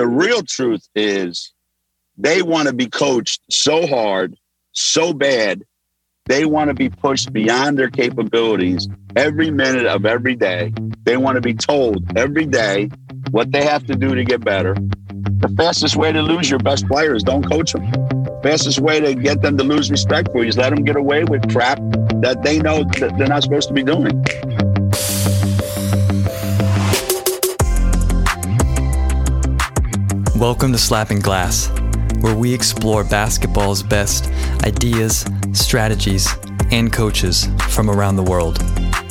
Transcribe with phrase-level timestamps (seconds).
[0.00, 1.52] The real truth is
[2.16, 4.34] they want to be coached so hard,
[4.72, 5.62] so bad.
[6.24, 10.72] They want to be pushed beyond their capabilities every minute of every day.
[11.04, 12.88] They want to be told every day
[13.30, 14.72] what they have to do to get better.
[14.72, 17.92] The fastest way to lose your best players, don't coach them.
[18.42, 21.24] Fastest way to get them to lose respect for you is let them get away
[21.24, 21.76] with crap
[22.22, 24.24] that they know that they're not supposed to be doing.
[30.40, 31.68] Welcome to Slapping Glass,
[32.20, 34.30] where we explore basketball's best
[34.64, 36.34] ideas, strategies,
[36.70, 38.56] and coaches from around the world.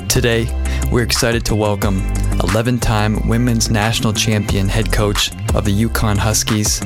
[0.10, 0.48] Today,
[0.92, 2.00] we're excited to welcome
[2.42, 6.80] 11 time women's national champion head coach of the UConn Huskies,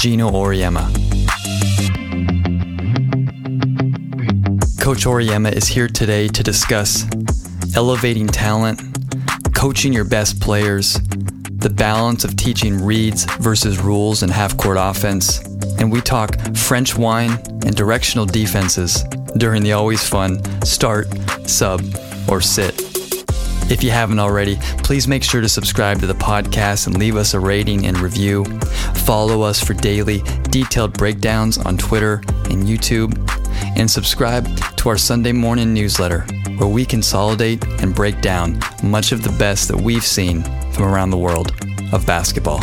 [0.00, 0.86] Gino Auriemma.
[4.80, 7.06] Coach Auriemma is here today to discuss
[7.74, 8.80] elevating talent,
[9.52, 11.00] coaching your best players,
[11.62, 15.38] the balance of teaching reads versus rules and half court offense,
[15.78, 17.30] and we talk French wine
[17.64, 19.04] and directional defenses
[19.36, 21.06] during the always fun start,
[21.48, 21.80] sub,
[22.28, 22.74] or sit.
[23.70, 27.32] If you haven't already, please make sure to subscribe to the podcast and leave us
[27.32, 28.44] a rating and review.
[29.06, 33.16] Follow us for daily, detailed breakdowns on Twitter and YouTube.
[33.76, 36.26] And subscribe to our Sunday morning newsletter,
[36.58, 41.10] where we consolidate and break down much of the best that we've seen from around
[41.10, 41.52] the world
[41.92, 42.62] of basketball.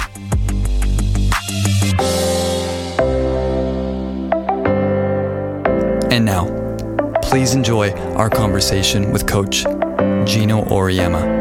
[6.11, 6.49] And now,
[7.21, 9.63] please enjoy our conversation with Coach
[10.25, 11.37] Gino Auriemma.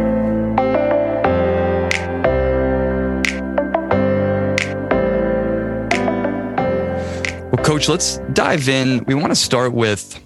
[7.50, 9.04] Well, Coach, let's dive in.
[9.06, 10.22] We want to start with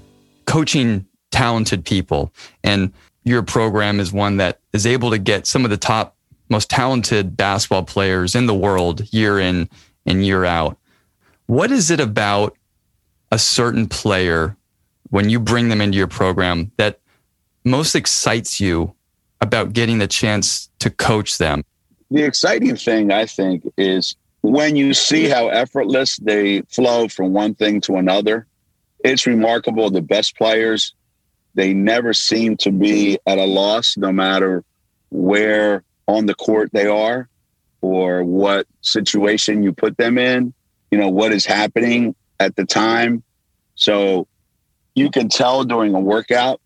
[0.47, 2.33] coaching talented people.
[2.65, 2.93] And
[3.25, 6.17] your program is one that is able to get some of the top
[6.48, 9.69] most talented basketball players in the world year in
[10.07, 10.77] and year out.
[11.47, 12.57] What is it about
[13.31, 14.57] a certain player
[15.11, 17.01] when you bring them into your program that
[17.64, 18.95] most excites you
[19.41, 21.64] about getting the chance to coach them?
[22.11, 27.55] The exciting thing, I think, is when you see how effortless they flow from one
[27.55, 28.47] thing to another.
[29.05, 29.91] It's remarkable.
[29.91, 30.95] The best players,
[31.55, 34.64] they never seem to be at a loss, no matter
[35.11, 37.28] where on the court they are
[37.80, 40.55] or what situation you put them in,
[40.90, 43.23] you know, what is happening at the time.
[43.74, 44.27] So
[44.95, 46.61] you can tell during a workout.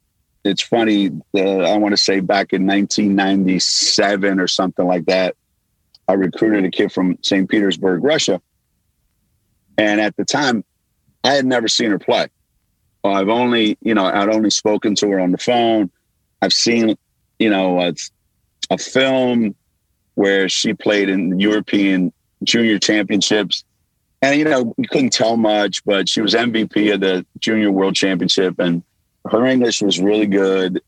[0.45, 5.35] It's funny, uh, I want to say back in 1997 or something like that,
[6.07, 7.49] I recruited a kid from St.
[7.49, 8.41] Petersburg, Russia.
[9.79, 10.65] And at the time,
[11.25, 12.29] I had never seen her play.
[13.05, 15.91] I've only, you know, I'd only spoken to her on the phone.
[16.43, 16.97] I've seen,
[17.39, 18.11] you know, it's
[18.71, 19.55] a film
[20.15, 22.13] where she played in European
[22.43, 23.65] junior championships.
[24.23, 27.95] And, you know, you couldn't tell much, but she was MVP of the junior world
[27.95, 28.83] championship and
[29.31, 30.81] her English was really good.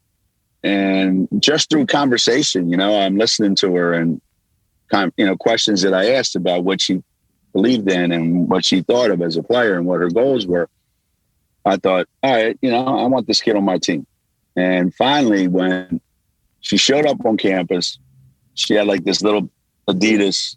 [0.62, 4.20] And just through conversation, you know, I'm listening to her and,
[4.90, 7.02] kind, you know, questions that I asked about what she
[7.52, 10.68] believed in and what she thought of as a player and what her goals were.
[11.64, 14.06] I thought, all right, you know, I want this kid on my team.
[14.56, 16.00] And finally, when
[16.60, 17.98] she showed up on campus.
[18.54, 19.50] She had like this little
[19.88, 20.56] Adidas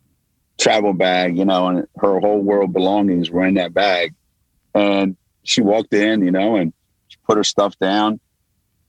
[0.60, 4.14] travel bag, you know, and her whole world belongings were in that bag.
[4.74, 6.74] And she walked in, you know, and
[7.08, 8.20] she put her stuff down,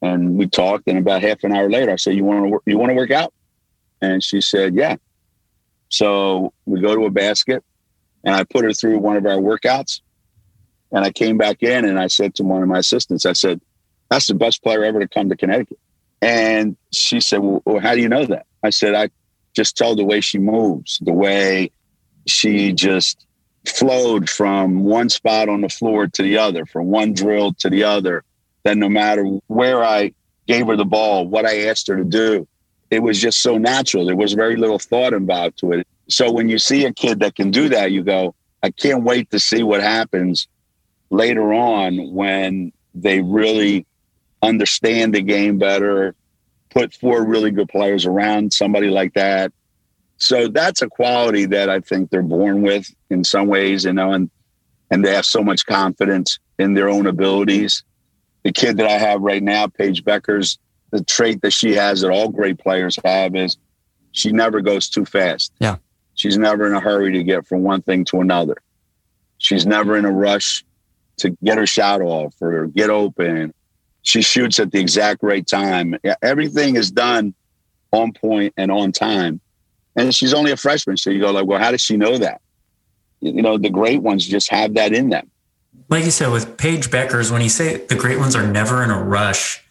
[0.00, 0.86] and we talked.
[0.86, 2.62] And about half an hour later, I said, "You want to work?
[2.66, 3.32] You want to work out?"
[4.00, 4.96] And she said, "Yeah."
[5.88, 7.64] So we go to a basket,
[8.24, 10.00] and I put her through one of our workouts.
[10.92, 13.60] And I came back in, and I said to one of my assistants, I said,
[14.10, 15.78] "That's the best player ever to come to Connecticut."
[16.22, 18.46] And she said, well, how do you know that?
[18.62, 19.10] I said, I
[19.54, 21.72] just tell the way she moves, the way
[22.26, 23.26] she just
[23.66, 27.82] flowed from one spot on the floor to the other, from one drill to the
[27.82, 28.24] other.
[28.62, 30.12] That no matter where I
[30.46, 32.46] gave her the ball, what I asked her to do,
[32.92, 34.06] it was just so natural.
[34.06, 35.88] There was very little thought involved to it.
[36.08, 39.32] So when you see a kid that can do that, you go, I can't wait
[39.32, 40.46] to see what happens
[41.10, 43.86] later on when they really
[44.42, 46.14] understand the game better,
[46.70, 49.52] put four really good players around somebody like that.
[50.16, 54.12] So that's a quality that I think they're born with in some ways, you know,
[54.12, 54.30] and
[54.90, 57.82] and they have so much confidence in their own abilities.
[58.42, 60.58] The kid that I have right now, Paige Bueckers,
[60.90, 63.56] the trait that she has that all great players have is
[64.12, 65.52] she never goes too fast.
[65.60, 65.76] Yeah.
[66.14, 68.56] She's never in a hurry to get from one thing to another.
[69.38, 70.62] She's never in a rush
[71.18, 73.54] to get her shot off or get open
[74.02, 75.96] she shoots at the exact right time.
[76.22, 77.34] Everything is done
[77.92, 79.40] on point and on time.
[79.94, 80.96] And she's only a freshman.
[80.96, 82.40] So you go like, well, how does she know that?
[83.20, 85.30] You know, the great ones just have that in them.
[85.88, 88.90] Like you said, with Paige Bueckers, when you say the great ones are never in
[88.90, 89.62] a rush,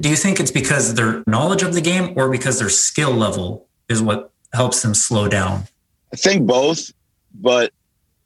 [0.00, 3.66] do you think it's because their knowledge of the game or because their skill level
[3.88, 5.64] is what helps them slow down?
[6.12, 6.92] I think both,
[7.34, 7.72] but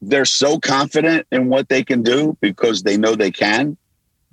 [0.01, 3.77] they're so confident in what they can do because they know they can.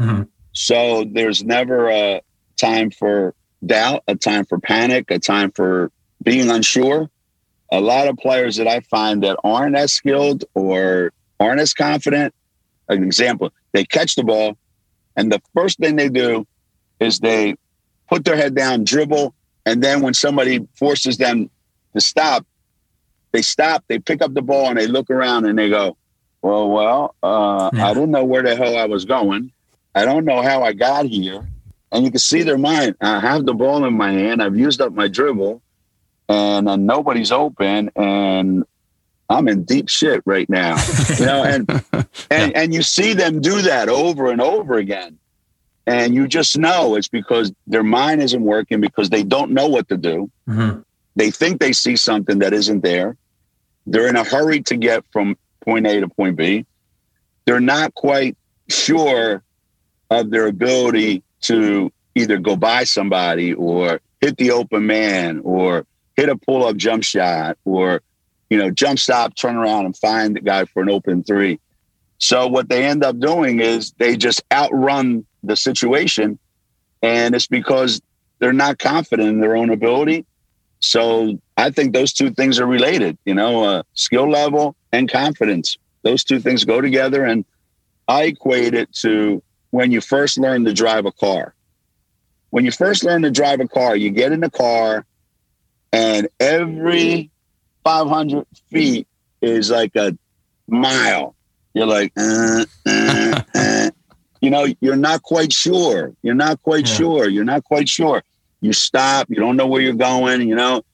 [0.00, 0.22] Mm-hmm.
[0.56, 2.22] So there's never a
[2.56, 5.92] time for doubt, a time for panic, a time for
[6.22, 7.10] being unsure.
[7.70, 12.34] A lot of players that I find that aren't as skilled or aren't as confident,
[12.88, 14.56] an example, they catch the ball,
[15.14, 16.46] and the first thing they do
[17.00, 17.56] is they
[18.08, 19.34] put their head down, dribble,
[19.66, 21.50] and then when somebody forces them
[21.92, 22.46] to stop,
[23.32, 25.98] they stop, they pick up the ball, and they look around and they go,
[26.40, 27.88] "Well, well, uh, yeah.
[27.88, 29.52] I didn't know where the hell I was going.
[29.96, 31.48] I don't know how I got here."
[31.90, 32.96] And you can see their mind.
[33.00, 34.42] I have the ball in my hand.
[34.42, 35.62] I've used up my dribble,
[36.28, 38.64] and uh, nobody's open, and
[39.28, 40.76] I'm in deep shit right now.
[41.18, 41.68] You know, and
[42.30, 45.18] and and you see them do that over and over again.
[45.86, 49.88] And you just know it's because their mind isn't working because they don't know what
[49.88, 50.30] to do.
[50.48, 50.80] Mm-hmm.
[51.14, 53.16] They think they see something that isn't there.
[53.86, 56.66] They're in a hurry to get from point A to point B.
[57.44, 58.36] They're not quite
[58.68, 59.42] sure
[60.10, 65.86] of their ability to either go by somebody or hit the open man or
[66.16, 68.00] hit a pull up jump shot or,
[68.48, 71.60] you know, jump stop, turn around and find the guy for an open three.
[72.18, 76.38] So what they end up doing is they just outrun the situation.
[77.02, 78.00] And it's because
[78.38, 80.24] they're not confident in their own ability.
[80.80, 85.76] So I think those two things are related, you know, uh, skill level and confidence.
[86.02, 87.24] Those two things go together.
[87.24, 87.44] And
[88.08, 89.42] I equate it to
[89.76, 91.54] when you first learn to drive a car.
[92.48, 95.04] When you first learn to drive a car, you get in the car
[95.92, 97.30] and every
[97.84, 99.06] 500 feet
[99.42, 100.16] is like a
[100.66, 101.36] mile.
[101.74, 103.90] You're like, uh, uh, uh
[104.40, 106.14] you know, you're not quite sure.
[106.22, 106.94] You're not quite yeah.
[106.94, 107.28] sure.
[107.28, 108.22] You're not quite sure.
[108.62, 110.86] You stop, you don't know where you're going, you know.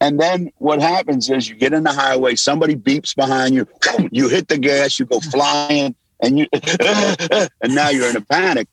[0.00, 3.68] And then what happens is you get in the highway, somebody beeps behind you,
[4.10, 6.46] you hit the gas, you go flying, and you
[7.60, 8.68] and now you're in a panic.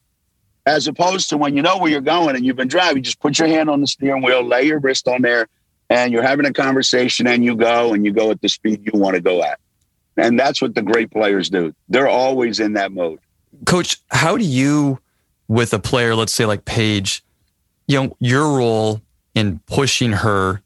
[0.65, 3.39] As opposed to when you know where you're going and you've been driving, just put
[3.39, 5.47] your hand on the steering wheel, lay your wrist on there,
[5.89, 8.99] and you're having a conversation and you go and you go at the speed you
[8.99, 9.59] want to go at.
[10.17, 11.73] And that's what the great players do.
[11.89, 13.19] They're always in that mode.
[13.65, 14.99] Coach, how do you,
[15.47, 17.23] with a player, let's say like Paige,
[17.87, 19.01] you know, your role
[19.33, 20.61] in pushing her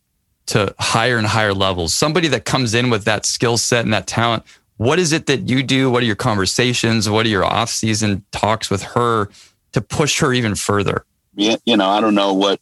[0.48, 4.08] to higher and higher levels, somebody that comes in with that skill set and that
[4.08, 4.44] talent,
[4.78, 5.90] what is it that you do?
[5.90, 7.10] What are your conversations?
[7.10, 9.30] What are your off season talks with her
[9.72, 11.06] to push her even further?
[11.36, 12.60] Yeah, you know, I don't know what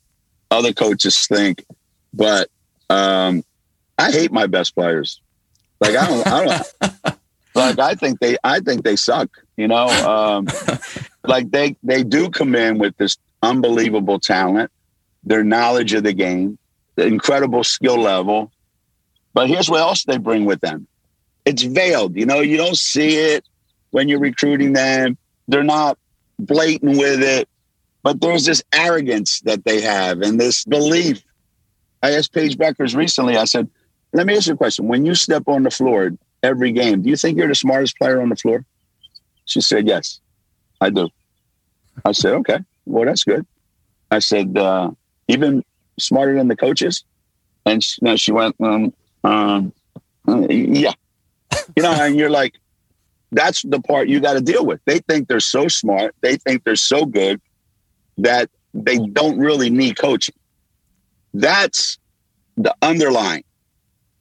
[0.52, 1.66] other coaches think,
[2.14, 2.50] but
[2.90, 3.44] um,
[3.98, 5.22] I hate my best players.
[5.80, 7.18] Like I don't, I don't
[7.56, 9.30] like I think they, I think they suck.
[9.58, 10.48] You know, um,
[11.24, 14.72] like they they do come in with this unbelievable talent,
[15.24, 16.58] their knowledge of the game,
[16.96, 18.52] the incredible skill level.
[19.34, 20.88] But here's what else they bring with them.
[21.46, 22.16] It's veiled.
[22.16, 23.46] You know, you don't see it
[23.92, 25.18] when you're recruiting them.
[25.48, 25.98] They're not
[26.40, 27.50] blatant with it,
[28.02, 31.22] but there's this arrogance that they have and this belief.
[32.02, 33.70] I asked Paige Bueckers recently, I said,
[34.14, 34.88] let me ask you a question.
[34.88, 36.12] When you step on the floor
[36.44, 38.64] every game, do you think you're the smartest player on the floor?
[39.46, 40.22] She said, Yes,
[40.80, 41.10] I do.
[42.06, 43.46] I said, Okay, well, that's good.
[44.12, 44.92] I said, uh,
[45.28, 45.64] Even
[46.00, 47.04] smarter than the coaches?
[47.66, 49.74] And she, she went, um, um,
[50.28, 50.94] uh, Yeah.
[51.76, 52.54] You know, and you're like,
[53.32, 54.80] that's the part you got to deal with.
[54.86, 57.42] They think they're so smart, they think they're so good
[58.18, 60.36] that they don't really need coaching.
[61.34, 61.98] That's
[62.58, 63.44] the underlying.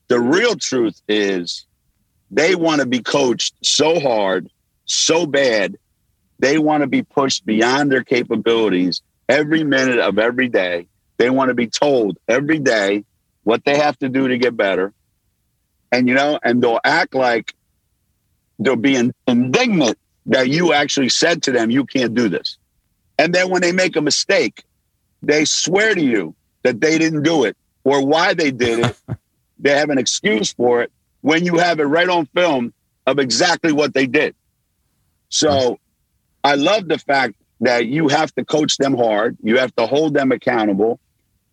[0.07, 1.65] The real truth is
[2.31, 4.49] they want to be coached so hard
[4.85, 5.77] so bad
[6.39, 10.87] they want to be pushed beyond their capabilities every minute of every day.
[11.17, 13.05] They want to be told every day
[13.43, 14.93] what they have to do to get better.
[15.93, 17.53] And, you know, and they'll act like
[18.57, 22.57] they'll be indignant that you actually said to them, you can't do this.
[23.19, 24.63] And then when they make a mistake,
[25.21, 26.33] they swear to you
[26.63, 28.97] that they didn't do it or why they did it.
[29.59, 32.73] they have an excuse for it when you have it right on film
[33.05, 34.33] of exactly what they did.
[35.29, 35.77] So
[36.43, 39.37] I love the fact that you have to coach them hard.
[39.43, 40.99] You have to hold them accountable.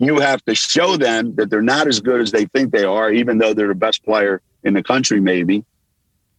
[0.01, 3.13] You have to show them that they're not as good as they think they are,
[3.13, 5.65] even though they're the best player in the country, maybe,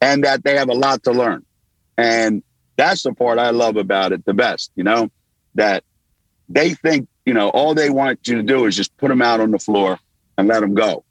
[0.01, 1.46] and that they have a lot to learn.
[1.98, 2.44] And
[2.75, 5.10] that's the part I love about it the best, you know,
[5.56, 5.84] that
[6.50, 9.39] they think, you know, all they want you to do is just put them out
[9.39, 10.00] on the floor
[10.38, 11.06] and let them go.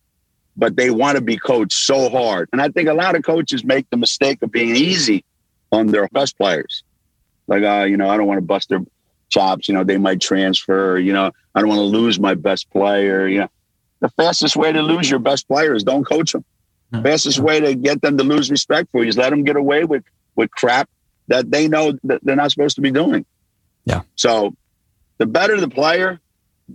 [0.57, 2.49] but they want to be coached so hard.
[2.53, 5.25] And I think a lot of coaches make the mistake of being easy
[5.73, 6.85] on their best players.
[7.47, 8.81] Like, uh, you know, I don't want to bust their
[9.31, 9.69] chops.
[9.69, 10.99] You know, they might transfer.
[10.99, 13.27] You know, I don't want to lose my best player.
[13.27, 13.49] You know,
[14.01, 16.45] the fastest way to lose your best player is don't coach them.
[16.91, 19.57] The fastest way to get them to lose respect for you is let them get
[19.57, 20.03] away with
[20.35, 20.91] with crap
[21.29, 23.25] that they know that they're not supposed to be doing.
[23.85, 24.03] Yeah.
[24.17, 24.55] So
[25.19, 26.21] the better the player,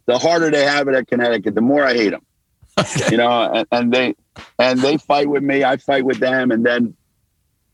[0.06, 1.54] the harder they have it at Connecticut.
[1.54, 2.26] The more I hate them.
[2.78, 3.12] Okay.
[3.12, 4.16] You know, and, and they
[4.60, 5.64] and they fight with me.
[5.64, 6.94] I fight with them, and then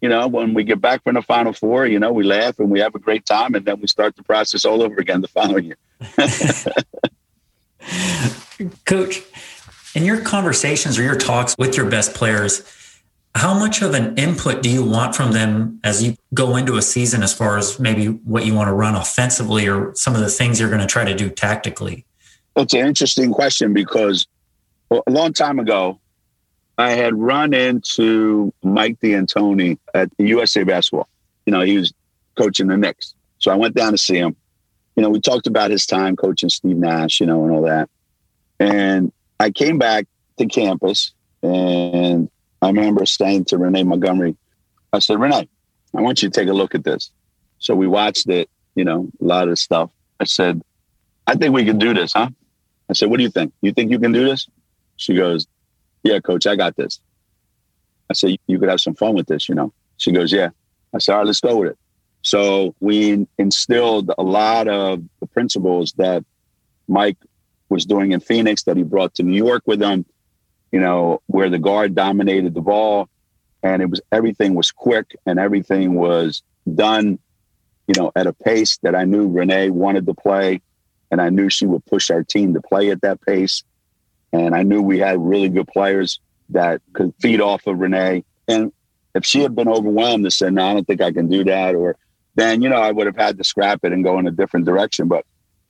[0.02, 2.70] you know, when we get back from the Final Four, you know, we laugh and
[2.70, 5.28] we have a great time, and then we start the process all over again the
[5.28, 5.78] following year.
[8.86, 9.22] Coach,
[9.96, 12.64] in your conversations or your talks with your best players,
[13.36, 16.82] how much of an input do you want from them as you go into a
[16.82, 20.30] season as far as maybe what you want to run offensively or some of the
[20.30, 22.06] things you're going to try to do tactically?
[22.56, 24.28] It's an interesting question because
[24.92, 26.00] a long time ago,
[26.82, 31.08] I had run into Mike D'Antoni at USA Basketball.
[31.46, 31.94] You know, he was
[32.38, 33.14] coaching the Knicks.
[33.40, 34.36] So I went down to see him.
[34.96, 37.90] You know, we talked about his time coaching Steve Nash, you know, and all that.
[38.60, 40.06] And I came back
[40.38, 42.30] to campus and
[42.62, 44.36] I remember saying to Renee Montgomery,
[44.94, 45.50] I said, Renee,
[45.96, 47.12] I want you to take a look at this.
[47.58, 49.90] So we watched it, you know, a lot of stuff.
[50.20, 50.62] I said,
[51.26, 52.30] I think we can do this, huh?
[52.90, 53.54] I said, what do you think?
[53.62, 54.48] You think you can do this?
[54.98, 55.48] She goes,
[56.04, 57.00] yeah, coach, I got this.
[58.10, 59.74] I said, you could have some fun with this, you know?
[59.98, 60.50] She goes, yeah.
[60.94, 61.78] I said, all right, let's go with it.
[62.24, 66.24] So we instilled a lot of the principles that
[66.88, 67.18] Mike
[67.70, 70.06] was doing in Phoenix that he brought to New York with him,
[70.72, 73.10] you know, where the guard dominated the ball
[73.64, 76.44] and it was everything was quick and everything was
[76.76, 77.18] done,
[77.88, 80.62] you know, at a pace that I knew Renee wanted to play
[81.10, 83.64] and I knew she would push our team to play at that pace.
[84.34, 86.20] And I knew we had really good players
[86.50, 88.24] that could feed off of Renee.
[88.48, 88.72] And
[89.14, 91.76] if she had been overwhelmed and said, no, I don't think I can do that,
[91.76, 91.98] or
[92.36, 94.66] then, you know, I would have had to scrap it and go in a different
[94.66, 95.08] direction.
[95.08, 95.26] But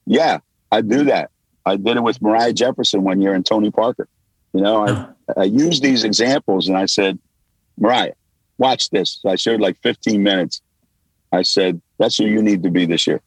[0.06, 0.38] yeah,
[0.70, 1.30] I do that.
[1.66, 4.08] I did it with Moriah Jefferson one year and Tony Parker.
[4.52, 7.18] You know, I, I used these examples and I said,
[7.78, 8.14] Moriah,
[8.58, 9.18] watch this.
[9.22, 10.60] So I showed like 15 minutes.
[11.32, 13.20] I said, that's who you need to be this year.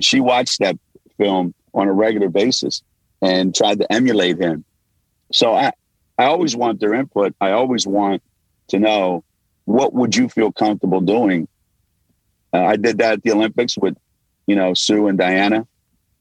[0.00, 0.76] she watched that
[1.16, 2.82] film on a regular basis
[3.20, 4.64] and tried to emulate him.
[5.32, 5.72] So I,
[6.18, 7.34] I always want their input.
[7.40, 8.22] I always want
[8.68, 9.24] to know
[9.64, 11.48] what would you feel comfortable doing.
[12.52, 13.96] Uh, I did that at the Olympics with,
[14.46, 15.66] you know, Sue and Diana.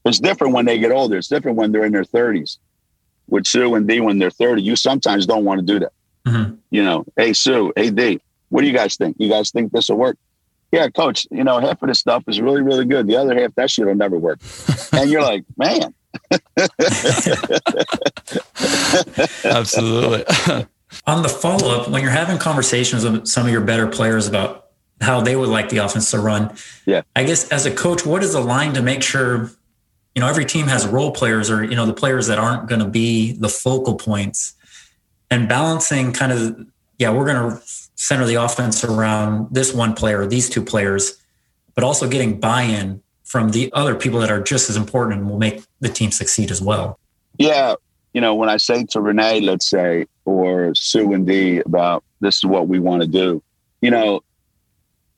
[0.05, 1.17] It's different when they get older.
[1.17, 2.57] It's different when they're in their 30s.
[3.27, 5.93] With Sue and Dee when they're 30, you sometimes don't want to do that.
[6.25, 6.55] Mm-hmm.
[6.69, 9.15] You know, hey Sue, hey Dee, what do you guys think?
[9.19, 10.17] You guys think this will work?
[10.71, 13.07] Yeah, coach, you know, half of this stuff is really, really good.
[13.07, 14.39] The other half, that shit will never work.
[14.93, 15.93] and you're like, man,
[19.43, 20.25] Absolutely.
[21.07, 24.67] On the follow up, when you're having conversations with some of your better players about
[24.99, 28.23] how they would like the offense to run, yeah, I guess as a coach, what
[28.23, 29.51] is the line to make sure,
[30.13, 32.81] you know, every team has role players or you know the players that aren't going
[32.81, 34.53] to be the focal points,
[35.29, 36.67] and balancing kind of
[37.01, 37.61] yeah, we're going to
[37.95, 41.17] center the offense around this one player, these two players,
[41.73, 45.39] but also getting buy-in from the other people that are just as important and will
[45.39, 46.97] make the team succeed as well.
[47.37, 47.75] Yeah.
[48.13, 52.37] You know, when I say to Renee, let's say, or Sue and Dee about this
[52.37, 53.43] is what we want to do,
[53.81, 54.21] you know,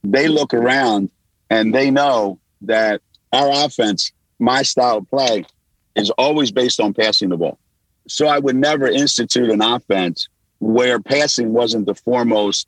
[0.03, 1.10] they look around
[1.50, 3.01] and they know that
[3.32, 5.46] our offense, my style of play,
[5.96, 7.60] is always based on passing the ball.
[8.08, 10.27] So I would never institute an offense
[10.60, 12.67] where passing wasn't the foremost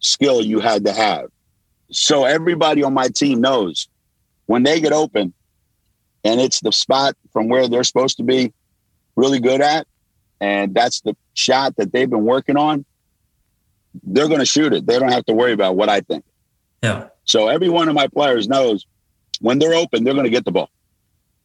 [0.00, 1.30] skill you had to have.
[1.90, 3.88] So everybody on my team knows
[4.46, 5.32] when they get open
[6.24, 8.52] and it's the spot from where they're supposed to be
[9.16, 9.86] really good at,
[10.40, 12.84] and that's the shot that they've been working on,
[14.04, 14.86] they're going to shoot it.
[14.86, 16.24] They don't have to worry about what I think.
[16.82, 17.08] Yeah.
[17.24, 18.86] So every one of my players knows
[19.40, 20.70] when they're open, they're going to get the ball.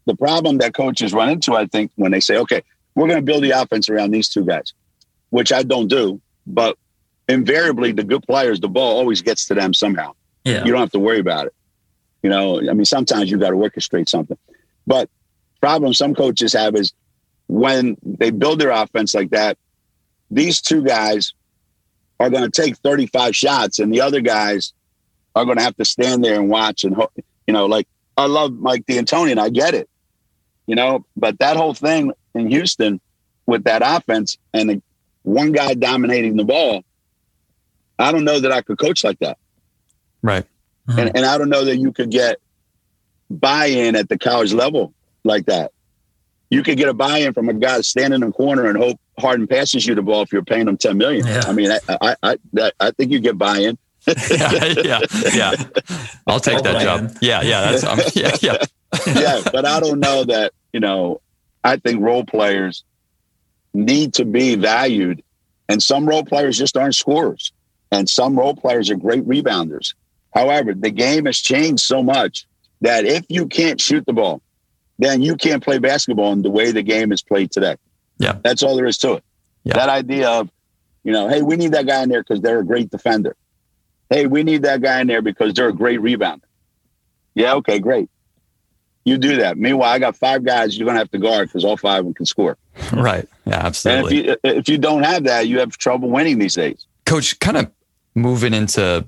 [0.06, 2.62] The problem that coaches run into, I think, when they say, okay,
[2.94, 4.74] we're going to build the offense around these two guys,
[5.32, 6.78] which I don't do, but
[7.28, 10.14] invariably the good players, the ball always gets to them somehow.
[10.44, 10.64] Yeah.
[10.64, 11.54] You don't have to worry about it.
[12.22, 14.38] You know, I mean, sometimes you got to orchestrate something.
[14.88, 15.10] But
[15.62, 16.94] problem some coaches have is
[17.48, 19.58] when they build their offense like that,
[20.32, 21.34] these two guys
[22.20, 24.74] are going to take 35 shots and the other guys
[25.36, 26.96] are going to have to stand there and watch and
[27.46, 29.90] you know like i love mike d'antoni and i get it
[30.66, 33.02] you know but that whole thing in houston
[33.46, 34.82] with that offense and the
[35.24, 36.86] one guy dominating the ball
[38.00, 39.38] i don't know that i could coach like that
[40.22, 40.46] right
[40.88, 41.00] Mm-hmm.
[41.00, 42.38] And, and I don't know that you could get
[43.30, 45.72] buy in at the college level like that.
[46.50, 49.00] You could get a buy in from a guy standing in the corner and hope
[49.20, 51.26] Harden passes you the ball if you're paying him 10 million.
[51.26, 51.44] Yeah.
[51.48, 53.78] I mean, I, I, I, I think you get buy-in.
[54.08, 55.00] yeah, yeah,
[55.34, 55.54] yeah.
[56.28, 57.18] I'll take that job.
[57.22, 58.64] Yeah, yeah, that's um, yeah, yeah.
[59.08, 61.22] yeah, but I don't know that, you know,
[61.64, 62.84] I think role players
[63.74, 65.24] need to be valued
[65.68, 67.52] and some role players just aren't scorers
[67.92, 69.96] and some role players are great rebounders.
[70.34, 72.46] However, the game has changed so much
[72.86, 74.42] that if you can't shoot the ball,
[75.00, 77.78] then you can't play basketball in the way the game is played today.
[78.20, 78.38] Yeah.
[78.44, 79.24] That's all there is to it.
[79.64, 79.74] Yeah.
[79.74, 80.52] That idea of,
[81.04, 83.36] you know, hey, we need that guy in there because they're a great defender.
[84.12, 86.44] Hey, we need that guy in there because they're a great rebounder.
[87.34, 88.08] Yeah, okay, great.
[89.04, 89.58] You do that.
[89.58, 92.06] Meanwhile, I got five guys you're going to have to guard because all five of
[92.06, 92.58] them can score.
[92.94, 93.28] Right.
[93.46, 94.20] Yeah, absolutely.
[94.20, 96.86] And if you, if you don't have that, you have trouble winning these days.
[97.06, 97.72] Coach, kind of
[98.14, 99.06] moving into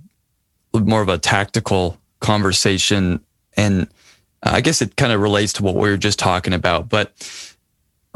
[0.73, 3.23] more of a tactical conversation,
[3.57, 3.87] and
[4.43, 7.11] I guess it kind of relates to what we were just talking about, but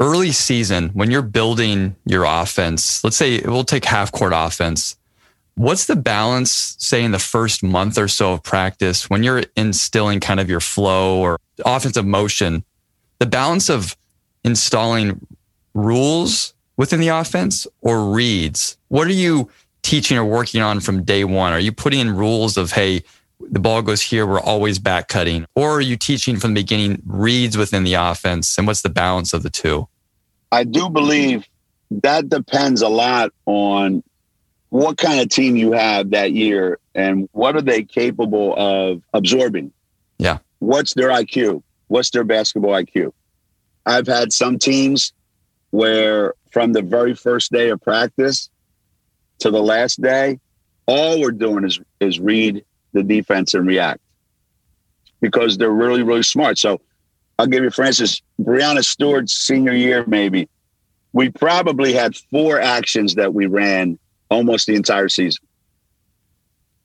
[0.00, 4.96] early season, when you're building your offense, let's say we'll take half court offense.
[5.54, 10.20] What's the balance, say, in the first month or so of practice when you're instilling
[10.20, 12.64] kind of your flow or offensive motion?
[13.18, 13.94] The balance of
[14.44, 15.26] installing
[15.74, 18.76] rules within the offense or reads?
[18.88, 19.50] What are you
[19.82, 21.52] teaching or working on from day one?
[21.52, 23.02] Are you putting in rules of, hey,
[23.50, 25.46] the ball goes here, we're always back cutting?
[25.54, 28.56] Or are you teaching from the beginning reads within the offense?
[28.58, 29.88] And what's the balance of the two?
[30.50, 31.46] I do believe
[32.02, 34.02] that depends a lot on
[34.70, 39.72] what kind of team you have that year and what are they capable of absorbing.
[40.18, 40.38] Yeah.
[40.60, 41.62] What's their IQ?
[41.88, 43.12] What's their basketball IQ?
[43.84, 45.12] I've had some teams
[45.70, 48.48] where from the very first day of practice
[49.40, 50.38] to the last day,
[50.86, 54.00] all we're doing is is read the defense and react
[55.20, 56.58] because they're really, really smart.
[56.58, 56.80] So
[57.38, 60.48] I'll give you, for instance, Breanna Stewart's senior year, maybe.
[61.12, 63.98] We probably had four actions that we ran
[64.30, 65.44] almost the entire season.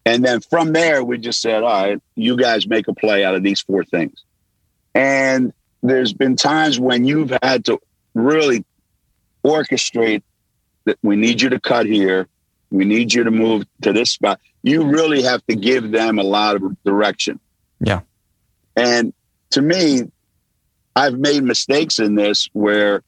[0.06, 3.36] And then from there, we just said, all right, you guys make a play out
[3.36, 4.24] of these four things.
[4.96, 7.80] And there's been times when you've had to
[8.14, 8.66] really
[9.44, 10.24] orchestrate
[10.86, 12.28] that we need you to cut here.
[12.72, 14.40] We need you to move to this spot.
[14.68, 17.40] You really have to give them a lot of direction.
[17.80, 18.02] Yeah.
[18.76, 19.14] And
[19.52, 20.12] to me,
[20.94, 23.02] I've made mistakes in this where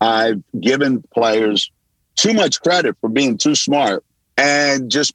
[0.00, 1.70] I've given players
[2.16, 4.04] too much credit for being too smart
[4.36, 5.14] and just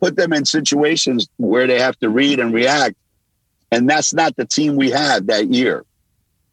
[0.00, 2.96] put them in situations where they have to read and react.
[3.70, 5.84] And that's not the team we had that year.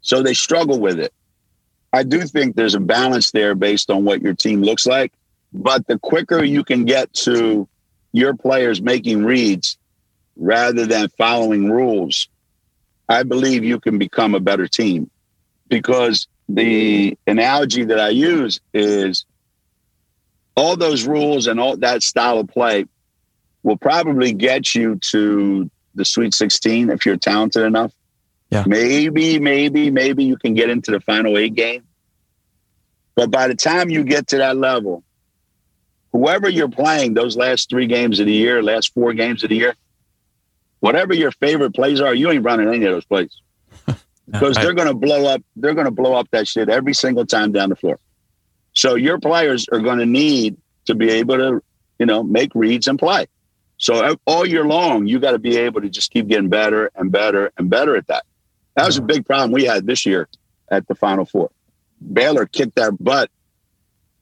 [0.02, 1.14] So they struggle with it.
[1.94, 5.14] I do think there's a balance there based on what your team looks like.
[5.52, 7.68] But the quicker you can get to
[8.16, 9.78] your players making reads
[10.38, 12.30] rather than following rules,
[13.10, 15.12] I believe you can become a better team.
[15.68, 19.26] Because the analogy that I use is
[20.56, 22.86] all those rules and all that style of play
[23.64, 27.92] will probably get you to the Sweet 16 if you're talented enough.
[28.50, 28.64] Yeah.
[28.66, 31.84] Maybe, maybe, maybe you can get into the final eight game.
[33.16, 35.04] But by the time you get to that level,
[36.16, 39.58] whoever you're playing those last three games of the year, last four games of the
[39.58, 39.76] year,
[40.80, 43.42] whatever your favorite plays are, you ain't running any of those plays.
[44.28, 47.70] Because they're gonna blow up, they're gonna blow up that shit every single time down
[47.70, 48.00] the floor.
[48.74, 51.64] So your players are gonna need to be able to,
[52.00, 53.28] you know, make reads and play.
[53.78, 57.12] So all year long, you got to be able to just keep getting better and
[57.12, 58.24] better and better at that.
[58.76, 60.28] That was a big problem we had this year
[60.70, 61.52] at the Final Four.
[62.14, 63.30] Baylor kicked our butt.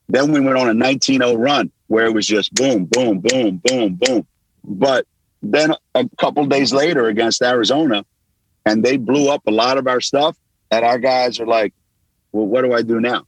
[0.08, 3.60] Then we went on a 19 0 run where it was just boom, boom, boom,
[3.64, 4.26] boom, boom.
[4.64, 5.06] But
[5.42, 8.04] then a couple days later against Arizona,
[8.64, 10.36] and they blew up a lot of our stuff.
[10.70, 11.74] And our guys are like,
[12.32, 13.26] well, what do I do now?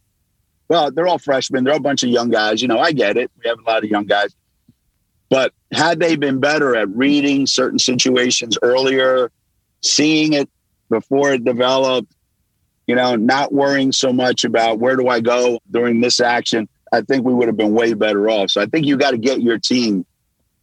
[0.69, 1.65] Well, they're all freshmen.
[1.65, 2.61] They're a bunch of young guys.
[2.61, 3.31] You know, I get it.
[3.43, 4.35] We have a lot of young guys.
[5.29, 9.31] But had they been better at reading certain situations earlier,
[9.83, 10.49] seeing it
[10.89, 12.13] before it developed,
[12.87, 17.03] you know, not worrying so much about where do I go during this action, I
[17.03, 18.51] think we would have been way better off.
[18.51, 20.07] So I think you got to get your team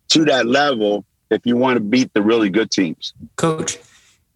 [0.09, 3.13] to that level if you want to beat the really good teams.
[3.36, 3.77] Coach,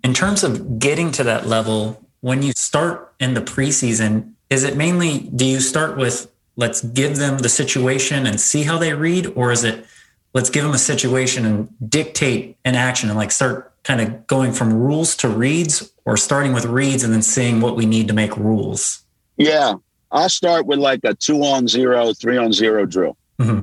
[0.04, 4.76] in terms of getting to that level, when you start in the preseason, is it
[4.76, 9.28] mainly do you start with let's give them the situation and see how they read,
[9.36, 9.86] or is it
[10.34, 14.52] let's give them a situation and dictate an action and like start kind of going
[14.52, 18.13] from rules to reads or starting with reads and then seeing what we need to
[18.13, 19.04] make rules?
[19.38, 19.76] Yeah,
[20.12, 23.17] I'll start with like a two on zero, three on zero drill.
[23.39, 23.62] Mm-hmm.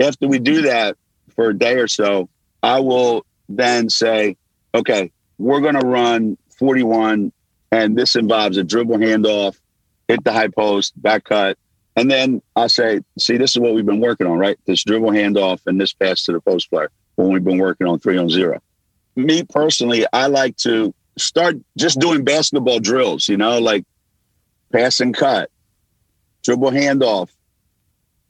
[0.00, 0.96] After we do that
[1.34, 2.28] for a day or so,
[2.62, 4.36] I will then say,
[4.74, 7.32] okay, we're going to run 41,
[7.70, 9.58] and this involves a dribble handoff,
[10.08, 11.58] hit the high post, back cut,
[11.96, 14.58] And then I say, see, this is what we've been working on, right?
[14.66, 17.98] This dribble handoff and this pass to the post player when we've been working on
[17.98, 18.60] three on zero.
[19.16, 23.84] Me personally, I like to start just doing basketball drills, you know, like
[24.72, 25.50] pass and cut,
[26.46, 27.28] dribble handoff,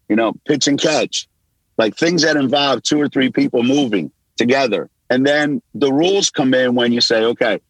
[0.08, 1.28] you know, pitch and catch,
[1.76, 4.88] like things that involve two or three people moving together.
[5.10, 7.60] And then the rules come in when you say, okay,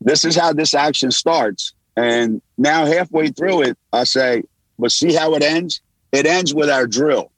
[0.00, 1.74] this is how this action starts.
[1.96, 4.42] And now halfway through it, I say,
[4.78, 5.82] but see how it ends?
[6.12, 7.30] It ends with our drill.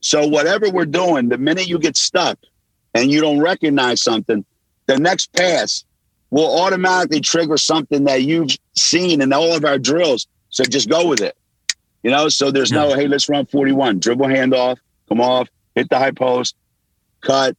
[0.00, 2.38] So whatever we're doing, the minute you get stuck
[2.94, 4.44] and you don't recognize something,
[4.86, 5.84] the next pass
[6.30, 10.26] will automatically trigger something that you've seen in all of our drills.
[10.50, 11.36] So just go with it.
[12.04, 14.76] You know, so there's no, hey, let's run 41, dribble handoff,
[15.08, 16.54] come off, hit the high post,
[17.22, 17.56] cut.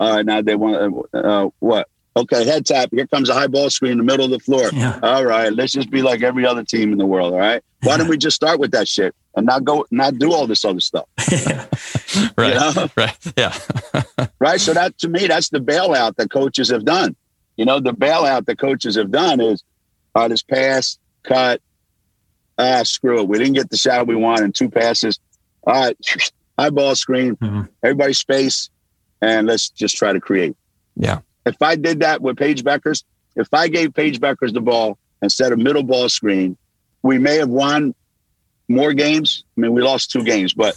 [0.00, 1.88] All right, now they want uh, uh, what?
[2.16, 2.88] Okay, head tap.
[2.92, 4.68] Here comes a high ball screen in the middle of the floor.
[4.72, 4.98] Yeah.
[5.00, 7.32] All right, let's just be like every other team in the world.
[7.32, 7.62] All right.
[7.84, 10.64] Why don't we just start with that shit and not go, not do all this
[10.64, 11.06] other stuff?
[12.36, 12.54] right.
[12.54, 12.88] Know?
[12.96, 13.16] Right.
[13.36, 13.56] Yeah.
[14.40, 14.60] right.
[14.60, 17.14] So that to me, that's the bailout that coaches have done.
[17.56, 19.62] You know, the bailout that coaches have done is,
[20.14, 21.60] all right, this pass, cut.
[22.58, 23.28] Ah, screw it.
[23.28, 25.18] We didn't get the shot we wanted in two passes.
[25.66, 25.96] All right,
[26.58, 27.36] high ball screen.
[27.36, 27.62] Mm-hmm.
[27.82, 28.70] Everybody space,
[29.20, 30.56] and let's just try to create.
[30.96, 31.20] Yeah.
[31.46, 33.04] If I did that with Paige Bueckers,
[33.36, 36.56] if I gave Paige Bueckers the ball instead of middle ball screen,
[37.02, 37.94] we may have won
[38.68, 39.44] more games.
[39.56, 40.74] I mean, we lost two games, but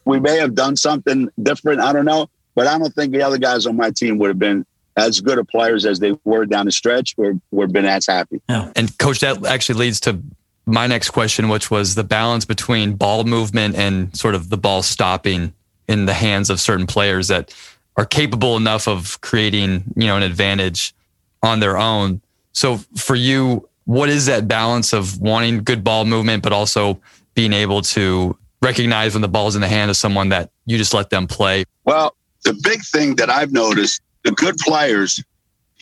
[0.04, 1.80] we may have done something different.
[1.80, 2.28] I don't know.
[2.54, 4.66] But I don't think the other guys on my team would have been
[4.96, 8.42] as good of players as they were down the stretch or have been as happy.
[8.48, 8.72] Yeah.
[8.76, 10.20] And coach, that actually leads to
[10.66, 14.82] my next question, which was the balance between ball movement and sort of the ball
[14.82, 15.52] stopping
[15.88, 17.54] in the hands of certain players that
[17.96, 20.94] are capable enough of creating, you know, an advantage
[21.42, 22.20] on their own.
[22.52, 27.00] So for you, what is that balance of wanting good ball movement, but also
[27.34, 30.94] being able to recognize when the ball's in the hand of someone that you just
[30.94, 31.64] let them play?
[31.84, 35.22] Well, the big thing that I've noticed, the good players,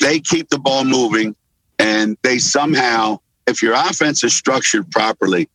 [0.00, 1.36] they keep the ball moving
[1.78, 5.48] and they somehow, if your offense is structured properly,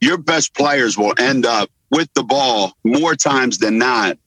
[0.00, 4.18] your best players will end up with the ball more times than not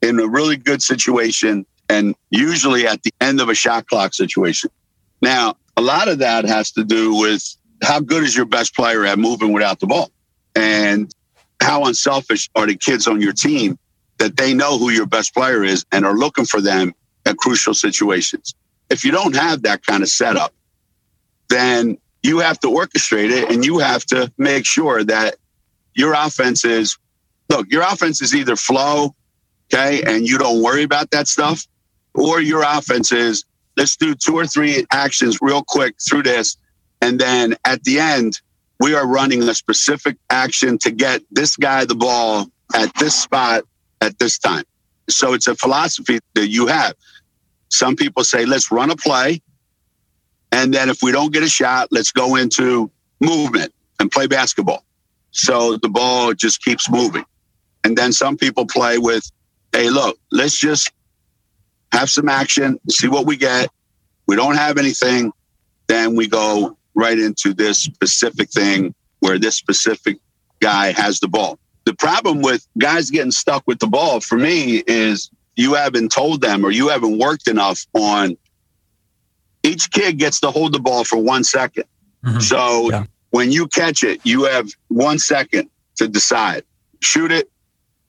[0.00, 4.70] in a really good situation and usually at the end of a shot clock situation.
[5.20, 7.42] Now, a lot of that has to do with
[7.82, 10.10] how good is your best player at moving without the ball
[10.54, 11.12] and
[11.60, 13.78] how unselfish are the kids on your team
[14.18, 16.92] that they know who your best player is and are looking for them
[17.26, 18.54] at crucial situations.
[18.88, 20.54] If you don't have that kind of setup,
[21.48, 25.36] then you have to orchestrate it and you have to make sure that
[25.94, 26.98] your offense is
[27.48, 29.14] look, your offense is either flow
[29.72, 30.02] Okay.
[30.02, 31.66] And you don't worry about that stuff.
[32.14, 33.44] Or your offense is
[33.76, 36.56] let's do two or three actions real quick through this.
[37.02, 38.40] And then at the end,
[38.80, 43.64] we are running a specific action to get this guy the ball at this spot
[44.00, 44.64] at this time.
[45.08, 46.94] So it's a philosophy that you have.
[47.68, 49.40] Some people say, let's run a play.
[50.56, 52.90] And then if we don't get a shot, let's go into
[53.20, 54.84] movement and play basketball.
[55.30, 57.26] So the ball just keeps moving.
[57.84, 59.30] And then some people play with
[59.72, 60.90] hey, look, let's just
[61.92, 63.68] have some action, see what we get.
[64.26, 65.30] We don't have anything,
[65.88, 70.16] then we go right into this specific thing where this specific
[70.60, 71.58] guy has the ball.
[71.84, 76.40] The problem with guys getting stuck with the ball for me is you haven't told
[76.40, 78.38] them or you haven't worked enough on
[79.66, 81.84] each kid gets to hold the ball for one second.
[82.24, 82.40] Mm-hmm.
[82.40, 83.04] So yeah.
[83.30, 86.64] when you catch it, you have one second to decide
[87.00, 87.50] shoot it,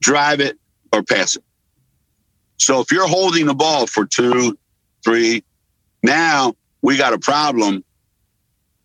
[0.01, 0.57] drive it,
[0.93, 1.43] or pass it.
[2.57, 4.57] So if you're holding the ball for two,
[5.03, 5.43] three,
[6.03, 7.83] now we got a problem.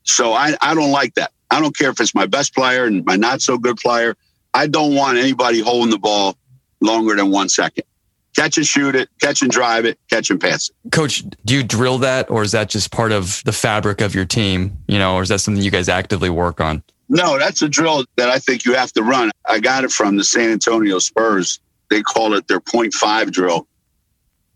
[0.05, 1.33] So I, I don't like that.
[1.51, 4.17] I don't care if it's my best player and my not so good player.
[4.55, 6.37] I don't want anybody holding the ball
[6.81, 7.85] longer than one second.
[8.35, 10.91] Catch and shoot it, catch and drive it, catch and pass it.
[10.91, 14.25] Coach, do you drill that or is that just part of the fabric of your
[14.25, 14.79] team?
[14.89, 16.83] You know, or is that something you guys actively work on?
[17.09, 19.31] No, that's a drill that I think you have to run.
[19.47, 21.61] I got it from the San Antonio Spurs
[21.93, 23.67] they call it their 0.5 drill,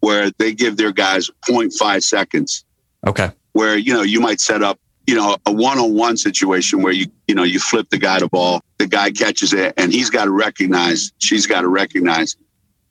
[0.00, 2.64] where they give their guys 0.5 seconds.
[3.06, 3.30] Okay.
[3.52, 6.94] Where, you know, you might set up, you know, a one on one situation where
[6.94, 10.08] you, you know, you flip the guy the ball, the guy catches it, and he's
[10.08, 12.36] got to recognize, she's got to recognize,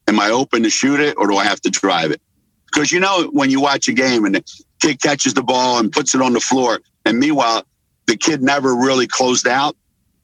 [0.08, 2.22] am I open to shoot it or do I have to drive it?
[2.66, 4.44] Because, you know, when you watch a game and the
[4.82, 7.64] kid catches the ball and puts it on the floor, and meanwhile,
[8.08, 9.76] the kid never really closed out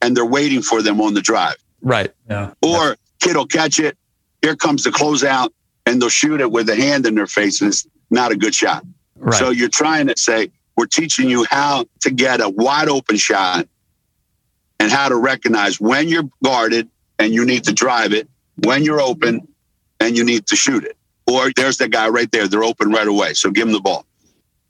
[0.01, 1.55] and they're waiting for them on the drive.
[1.81, 2.11] Right.
[2.29, 2.53] Yeah.
[2.61, 3.97] Or kid will catch it,
[4.41, 5.49] here comes the closeout,
[5.85, 8.53] and they'll shoot it with a hand in their face, and it's not a good
[8.53, 8.85] shot.
[9.15, 9.37] Right.
[9.37, 13.67] So you're trying to say, we're teaching you how to get a wide open shot
[14.79, 16.89] and how to recognize when you're guarded
[17.19, 18.27] and you need to drive it,
[18.63, 19.47] when you're open
[20.01, 20.97] and you need to shoot it.
[21.27, 23.33] Or there's that guy right there, they're open right away.
[23.33, 24.05] So give him the ball.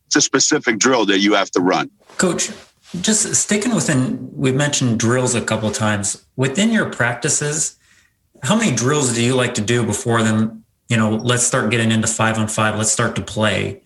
[0.07, 1.89] It's a specific drill that you have to run.
[2.17, 2.51] Coach,
[2.99, 6.25] just sticking within, We've mentioned drills a couple times.
[6.35, 7.77] Within your practices,
[8.43, 10.63] how many drills do you like to do before then?
[10.89, 12.77] You know, let's start getting into five on five.
[12.77, 13.81] Let's start to play.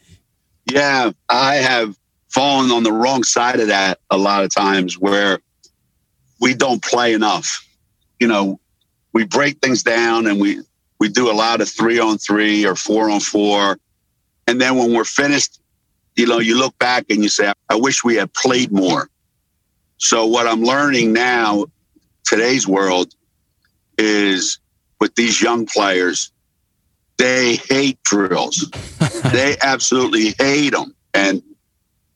[0.72, 1.96] Yeah, I have
[2.30, 5.40] fallen on the wrong side of that a lot of times where
[6.42, 7.64] we don't play enough.
[8.20, 8.60] You know,
[9.14, 10.62] we break things down and we
[11.00, 13.78] we do a lot of three on three or four on four.
[14.48, 15.60] And then when we're finished,
[16.16, 19.10] you know, you look back and you say, I wish we had played more.
[19.98, 21.66] So what I'm learning now,
[22.24, 23.14] today's world,
[23.98, 24.60] is
[25.00, 26.32] with these young players,
[27.18, 28.70] they hate drills.
[29.32, 30.96] they absolutely hate them.
[31.14, 31.42] And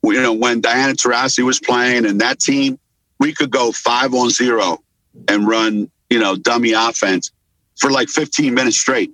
[0.04, 2.80] you know, when Diana Taurasi was playing and that team,
[3.20, 4.82] we could go five on zero
[5.28, 7.32] and run, you know, dummy offense
[7.80, 9.12] for like 15 minutes straight.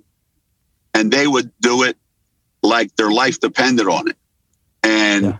[0.94, 1.96] And they would do it
[2.62, 4.16] like their life depended on it.
[4.82, 5.38] And, yeah.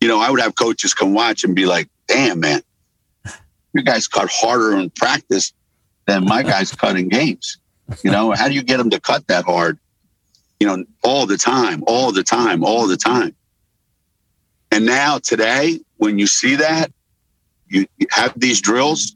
[0.00, 2.62] you know, I would have coaches come watch and be like, damn, man,
[3.72, 5.52] you guys cut harder in practice
[6.06, 7.58] than my guys cut in games.
[8.02, 9.78] You know, how do you get them to cut that hard?
[10.58, 13.34] You know, all the time, all the time, all the time.
[14.70, 16.92] And now today, when you see that,
[17.68, 19.14] you have these drills,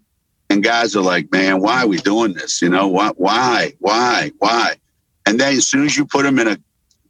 [0.51, 2.61] and guys are like, man, why are we doing this?
[2.61, 4.77] You know, why, why, why, why?
[5.27, 6.59] And then as soon as you put them in a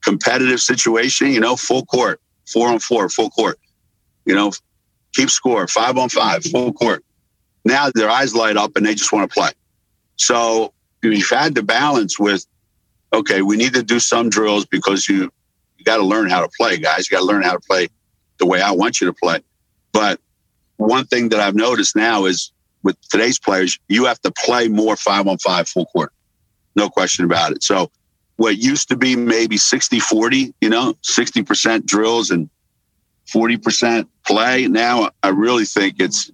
[0.02, 3.58] competitive situation, you know, full court, four on four, full court,
[4.24, 4.52] you know,
[5.12, 7.04] keep score, five on five, full court.
[7.64, 9.50] Now their eyes light up and they just want to play.
[10.16, 12.46] So you've had to balance with,
[13.12, 15.32] okay, we need to do some drills because you,
[15.78, 17.10] you got to learn how to play, guys.
[17.10, 17.88] You got to learn how to play
[18.38, 19.40] the way I want you to play.
[19.92, 20.20] But
[20.76, 22.52] one thing that I've noticed now is
[22.84, 26.12] with today's players, you have to play more five on five full court.
[26.76, 27.64] No question about it.
[27.64, 27.90] So
[28.36, 32.48] what used to be maybe 60 40, you know, 60% drills and
[33.26, 34.66] 40% play.
[34.68, 36.30] Now I really think it's,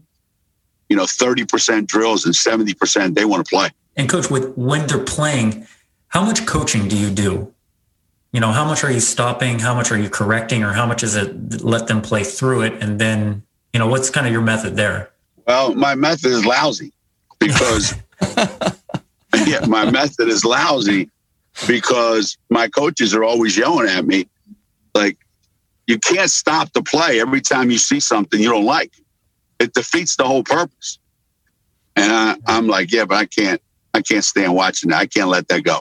[0.88, 3.70] you know, 30% drills and 70% they want to play.
[3.96, 5.66] And coach, with when they're playing,
[6.08, 7.52] how much coaching do you do?
[8.32, 9.58] You know, how much are you stopping?
[9.58, 10.62] How much are you correcting?
[10.62, 12.74] Or how much is it let them play through it?
[12.80, 15.10] And then, you know, what's kind of your method there?
[15.46, 16.92] Well, my method is lousy
[17.38, 17.94] because
[19.46, 21.10] yeah, my method is lousy
[21.66, 24.26] because my coaches are always yelling at me
[24.94, 25.18] like
[25.86, 28.92] you can't stop the play every time you see something you don't like.
[29.58, 30.98] It defeats the whole purpose.
[31.96, 33.60] And I, I'm like, yeah, but I can't
[33.92, 34.98] I can't stand watching that.
[34.98, 35.80] I can't let that go.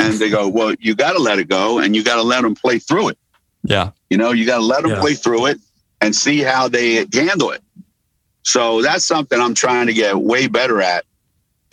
[0.00, 2.42] and they go, well, you got to let it go and you got to let
[2.42, 3.18] them play through it.
[3.62, 3.90] Yeah.
[4.10, 5.00] You know, you got to let them yeah.
[5.00, 5.58] play through it
[6.02, 7.62] and see how they handle it.
[8.44, 11.04] So that's something I'm trying to get way better at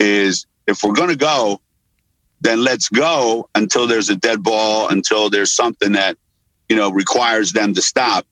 [0.00, 1.60] is if we're going to go,
[2.40, 6.16] then let's go until there's a dead ball, until there's something that,
[6.68, 8.26] you know, requires them to stop.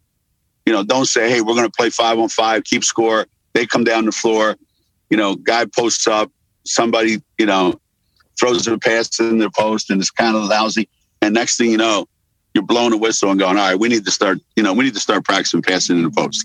[0.67, 3.27] You know, don't say, hey, we're going to play five on five, keep score.
[3.53, 4.57] They come down the floor,
[5.11, 6.31] you know, guy posts up,
[6.65, 7.81] somebody, you know,
[8.39, 10.89] throws a pass in the post and it's kind of lousy.
[11.21, 12.09] And next thing you know,
[12.55, 14.85] you're blowing a whistle and going, all right, we need to start, you know, we
[14.85, 16.45] need to start practicing passing in the post.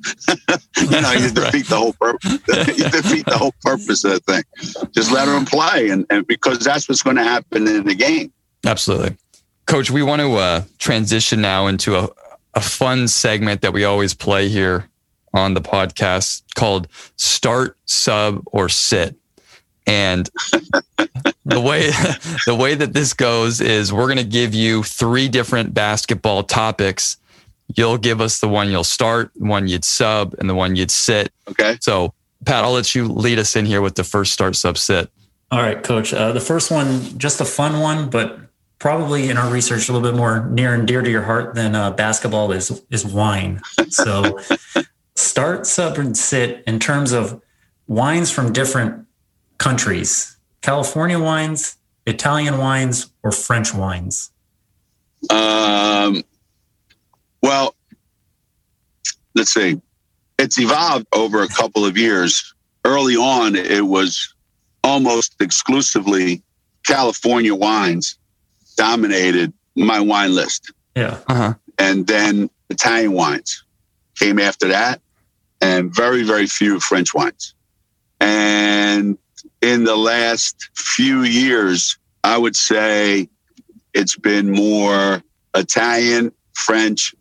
[0.77, 2.33] you know, you defeat the whole purpose.
[2.77, 4.43] you defeat the whole purpose of the thing.
[4.91, 8.31] Just let them play, and, and because that's what's going to happen in the game.
[8.65, 9.17] Absolutely,
[9.65, 9.89] Coach.
[9.89, 12.09] We want to uh, transition now into a,
[12.53, 14.89] a fun segment that we always play here
[15.33, 19.15] on the podcast called "Start, Sub, or Sit."
[19.87, 20.29] And
[21.45, 21.89] the way
[22.45, 27.17] the way that this goes is we're going to give you three different basketball topics.
[27.75, 31.31] You'll give us the one you'll start, one you'd sub, and the one you'd sit.
[31.47, 31.77] Okay.
[31.81, 32.13] So,
[32.45, 35.09] Pat, I'll let you lead us in here with the first start, sub, sit.
[35.51, 36.13] All right, Coach.
[36.13, 38.39] Uh, the first one, just a fun one, but
[38.77, 41.75] probably in our research a little bit more near and dear to your heart than
[41.75, 43.61] uh, basketball is is wine.
[43.89, 44.39] So,
[45.15, 47.41] start, sub, and sit in terms of
[47.87, 49.05] wines from different
[49.57, 54.31] countries California wines, Italian wines, or French wines?
[55.29, 56.23] Um,
[57.41, 57.75] well,
[59.35, 59.79] let's see.
[60.39, 62.53] It's evolved over a couple of years.
[62.83, 64.33] Early on, it was
[64.83, 66.41] almost exclusively
[66.83, 68.17] California wines
[68.75, 70.71] dominated my wine list.
[70.95, 71.19] Yeah.
[71.27, 71.53] Uh-huh.
[71.77, 73.63] And then Italian wines
[74.17, 75.01] came after that,
[75.61, 77.53] and very, very few French wines.
[78.19, 79.17] And
[79.65, 83.27] in the last few years, I would say
[83.95, 85.23] it's been more
[85.55, 87.15] Italian, French,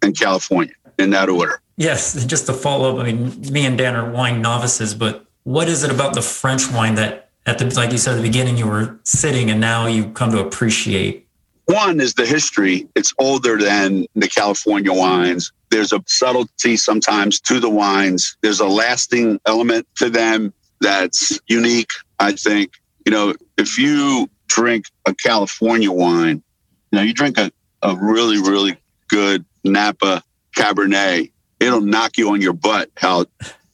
[0.00, 1.60] and California in that order.
[1.76, 5.68] Yes, just to follow up, I mean, me and Dan are wine novices, but what
[5.68, 8.56] is it about the French wine that at the like you said at the beginning
[8.56, 11.26] you were sitting and now you come to appreciate?
[11.64, 12.86] One is the history.
[12.94, 15.52] It's older than the California wines.
[15.70, 18.36] There's a subtlety sometimes to the wines.
[18.42, 22.72] There's a lasting element to them that's unique, I think.
[23.06, 26.42] You know, if you drink a California wine,
[26.90, 27.50] you know, you drink a,
[27.82, 28.76] a really, really
[29.08, 30.22] good Napa
[30.56, 33.26] Cabernet, it'll knock you on your butt how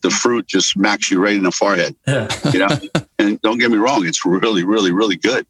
[0.03, 1.97] the fruit just smacks you right in the forehead.
[2.07, 2.29] Yeah.
[2.53, 2.69] You know,
[3.19, 5.47] and don't get me wrong, it's really, really, really good.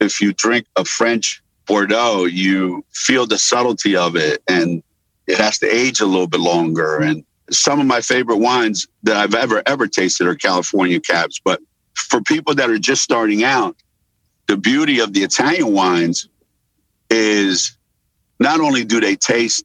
[0.00, 4.82] If you drink a French Bordeaux, you feel the subtlety of it and
[5.26, 6.98] it has to age a little bit longer.
[6.98, 11.40] And some of my favorite wines that I've ever, ever tasted are California cabs.
[11.44, 11.60] But
[11.94, 13.76] for people that are just starting out,
[14.46, 16.28] the beauty of the Italian wines
[17.10, 17.76] is
[18.38, 19.64] not only do they taste,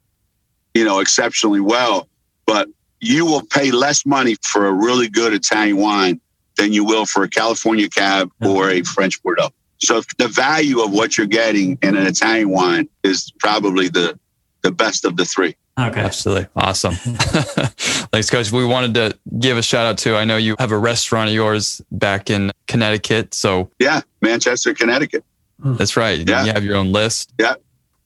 [0.74, 2.08] you know, exceptionally well,
[2.46, 2.68] but
[3.00, 6.20] you will pay less money for a really good Italian wine
[6.58, 9.52] than you will for a California cab or a French Bordeaux.
[9.78, 14.18] So the value of what you're getting in an Italian wine is probably the
[14.66, 15.56] the best of the three.
[15.80, 16.00] Okay.
[16.00, 16.48] Absolutely.
[16.56, 16.96] Awesome.
[16.96, 18.52] Thanks, coach.
[18.52, 21.36] We wanted to give a shout out to, I know you have a restaurant of
[21.36, 23.36] yours back in Connecticut.
[23.36, 25.24] So, yeah, Manchester, Connecticut.
[25.62, 25.76] Hmm.
[25.76, 26.28] That's right.
[26.28, 26.46] Yeah.
[26.46, 27.32] You have your own list.
[27.38, 27.56] Yeah.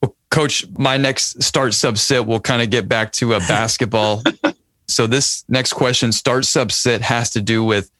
[0.02, 4.22] Well, coach, my next start sub sit, we'll kind of get back to a basketball.
[4.86, 7.90] so, this next question, start sub sit, has to do with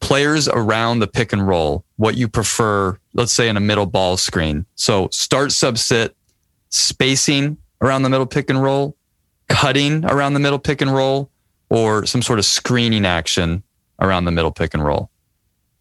[0.00, 4.16] players around the pick and roll, what you prefer, let's say in a middle ball
[4.18, 4.66] screen.
[4.74, 6.10] So start subset,
[6.72, 8.96] spacing around the middle pick and roll,
[9.48, 11.30] cutting around the middle pick and roll,
[11.70, 13.62] or some sort of screening action
[14.00, 15.10] around the middle pick and roll?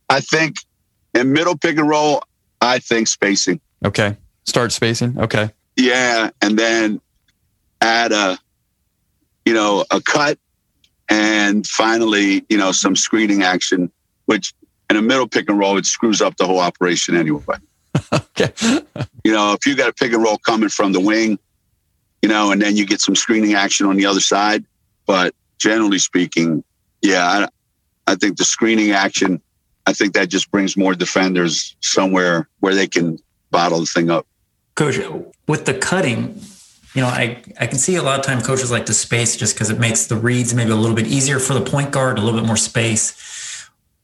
[0.10, 0.58] I think
[1.13, 2.23] in middle pick and roll,
[2.62, 3.60] I think spacing.
[3.84, 4.15] Okay.
[4.45, 5.17] Start spacing.
[5.17, 5.49] Okay.
[5.75, 6.30] Yeah.
[6.41, 7.01] And then
[7.80, 8.38] add a,
[9.45, 10.38] you know, a cut
[11.10, 13.91] and finally, you know, some screening action
[14.25, 14.54] which
[14.89, 17.58] in a middle pick and roll, it screws up the whole operation anyway.
[18.13, 18.51] okay.
[19.23, 21.39] you know, if you got a pick and roll coming from the wing,
[22.21, 24.63] you know, and then you get some screening action on the other side.
[25.05, 26.63] But generally speaking,
[27.01, 27.47] yeah, I,
[28.11, 29.41] I think the screening action,
[29.87, 33.17] I think that just brings more defenders somewhere where they can
[33.49, 34.27] bottle the thing up.
[34.75, 34.99] Coach,
[35.47, 36.39] with the cutting,
[36.93, 39.55] you know, I, I can see a lot of time coaches like to space just
[39.55, 42.21] because it makes the reads maybe a little bit easier for the point guard, a
[42.21, 43.31] little bit more space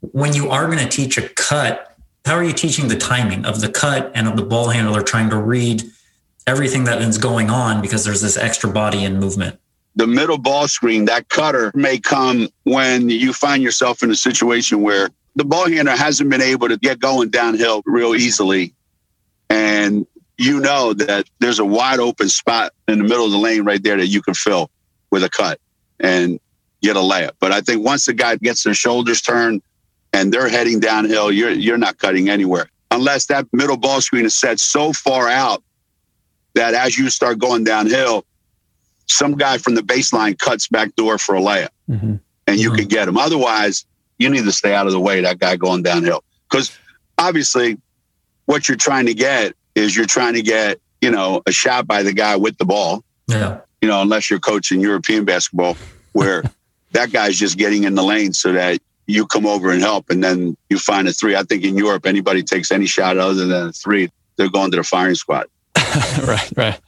[0.01, 1.86] when you are going to teach a cut,
[2.27, 5.29] how are you teaching the timing of the cut and of the ball handler trying
[5.29, 5.81] to read
[6.45, 9.57] everything that is going on because there's this extra body and movement?
[9.95, 14.81] The middle ball screen, that cutter may come when you find yourself in a situation
[14.81, 18.73] where the ball handler hasn't been able to get going downhill real easily.
[19.49, 20.05] And
[20.37, 23.81] you know that there's a wide open spot in the middle of the lane right
[23.81, 24.69] there that you can fill
[25.11, 25.61] with a cut
[26.01, 26.41] and
[26.81, 27.31] get a layup.
[27.39, 29.61] But I think once the guy gets their shoulders turned,
[30.17, 34.35] and they're heading downhill, you're you're not cutting anywhere unless that middle ball screen is
[34.35, 35.63] set so far out
[36.55, 38.25] that as you start going downhill,
[39.07, 42.15] some guy from the baseline cuts back door for a layup, mm-hmm.
[42.47, 42.79] and you mm-hmm.
[42.79, 43.17] can get him.
[43.17, 43.85] Otherwise,
[44.17, 46.77] you need to stay out of the way that guy going downhill because
[47.17, 47.77] obviously,
[48.45, 52.03] what you're trying to get is you're trying to get you know a shot by
[52.03, 53.03] the guy with the ball.
[53.27, 53.61] Yeah.
[53.81, 55.77] You know, unless you're coaching European basketball,
[56.13, 56.43] where
[56.93, 60.23] that guy's just getting in the lane so that you come over and help, and
[60.23, 61.35] then you find a three.
[61.35, 64.77] I think in Europe, anybody takes any shot other than a three, they're going to
[64.77, 65.47] the firing squad.
[66.23, 66.79] right, right.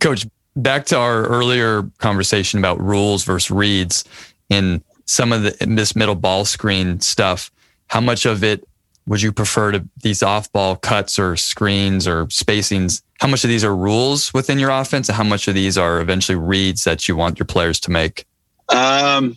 [0.00, 4.04] Coach, back to our earlier conversation about rules versus reads
[4.48, 7.50] in some of the in this middle ball screen stuff.
[7.88, 8.66] How much of it
[9.06, 13.02] would you prefer to these off ball cuts or screens or spacings?
[13.20, 16.00] How much of these are rules within your offense, and how much of these are
[16.00, 18.24] eventually reads that you want your players to make?
[18.68, 19.36] Um,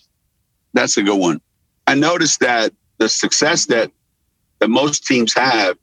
[0.73, 1.41] that's a good one.
[1.87, 3.91] I noticed that the success that
[4.59, 5.77] that most teams have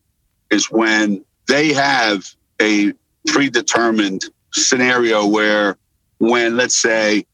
[0.51, 2.29] is when they have
[2.61, 2.93] a
[3.27, 5.77] predetermined scenario where
[6.19, 7.25] when let's say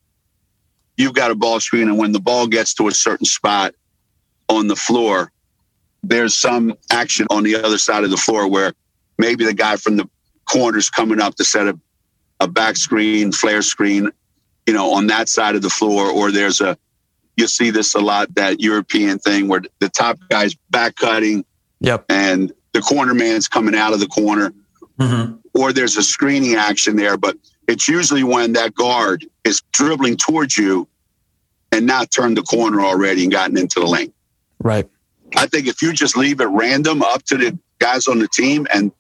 [0.97, 3.75] you've got a ball screen and when the ball gets to a certain spot
[4.49, 5.31] on the floor
[6.03, 8.73] there's some action on the other side of the floor where
[9.19, 10.09] maybe the guy from the
[10.45, 11.77] corners coming up to set up
[12.41, 14.11] a back screen flare screen
[14.67, 16.77] you know on that side of the floor or there's a
[17.39, 21.45] you see this a lot that European thing where the top guy's back cutting.
[21.81, 22.07] Yep.
[22.09, 24.53] And the corner man's coming out of the corner.
[24.99, 25.37] Mm-hmm.
[25.55, 27.37] Or there's a screening action there, but
[27.69, 30.89] it's usually when that guard is dribbling towards you
[31.71, 34.13] and not turned the corner already and gotten into the lane.
[34.59, 34.89] Right.
[35.37, 38.67] I think if you just leave it random up to the guys on the team
[38.75, 38.91] and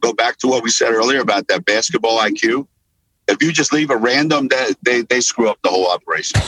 [0.00, 2.68] go back to what we said earlier about that basketball IQ,
[3.30, 6.40] If you just leave a random, that they, they screw up the whole operation.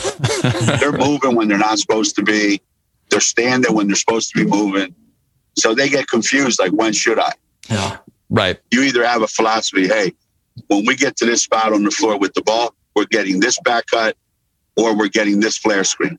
[0.80, 2.60] they're moving when they're not supposed to be.
[3.10, 4.94] They're standing when they're supposed to be moving.
[5.56, 7.32] So they get confused like, when should I?
[7.68, 7.98] Yeah.
[8.30, 8.58] Right.
[8.70, 10.12] You either have a philosophy, hey,
[10.68, 13.58] when we get to this spot on the floor with the ball, we're getting this
[13.60, 14.16] back cut
[14.76, 16.18] or we're getting this flare screen.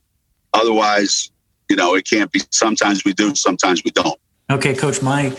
[0.52, 1.30] Otherwise,
[1.68, 2.40] you know, it can't be.
[2.50, 4.18] Sometimes we do, sometimes we don't.
[4.50, 5.36] Okay, coach, my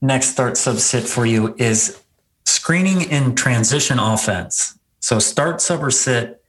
[0.00, 2.00] next start subset for you is
[2.44, 4.78] screening in transition offense.
[5.00, 6.42] So start sub or sit,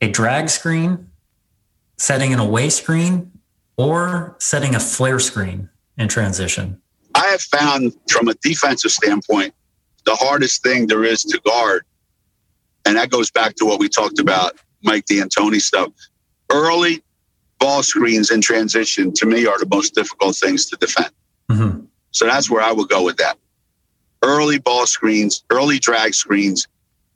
[0.00, 1.10] a drag screen,
[1.98, 3.30] setting an away screen,
[3.76, 6.80] or setting a flare screen in transition.
[7.14, 9.54] I have found from a defensive standpoint,
[10.06, 11.84] the hardest thing there is to guard,
[12.86, 15.90] and that goes back to what we talked about, Mike D'Antoni stuff.
[16.50, 17.02] Early
[17.58, 21.10] ball screens in transition to me are the most difficult things to defend.
[21.50, 21.84] Mm-hmm.
[22.12, 23.36] So that's where I would go with that.
[24.22, 26.68] Early ball screens, early drag screens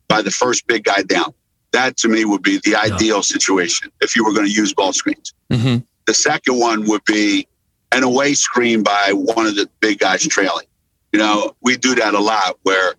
[0.08, 1.34] by the first big guy down.
[1.72, 4.92] That to me would be the ideal situation if you were going to use ball
[4.92, 5.34] screens.
[5.50, 7.46] hmm The second one would be
[7.92, 10.66] an away screen by one of the big guys trailing.
[11.12, 12.94] You know, we do that a lot where,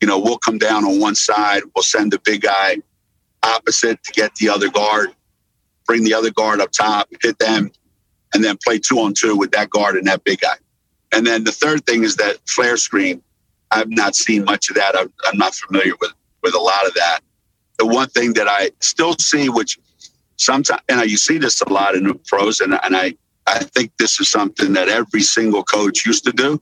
[0.00, 2.78] you know, we'll come down on one side, we'll send the big guy
[3.42, 5.10] opposite to get the other guard,
[5.86, 7.70] bring the other guard up top, hit them,
[8.34, 10.56] and then play two on two with that guard and that big guy.
[11.12, 13.22] And then the third thing is that flare screen.
[13.70, 14.98] I've not seen much of that.
[14.98, 16.12] I'm, I'm not familiar with,
[16.42, 17.20] with a lot of that.
[17.78, 19.78] The one thing that I still see, which
[20.36, 23.14] sometimes, and you see this a lot in the pros, and, and I,
[23.46, 26.60] I think this is something that every single coach used to do,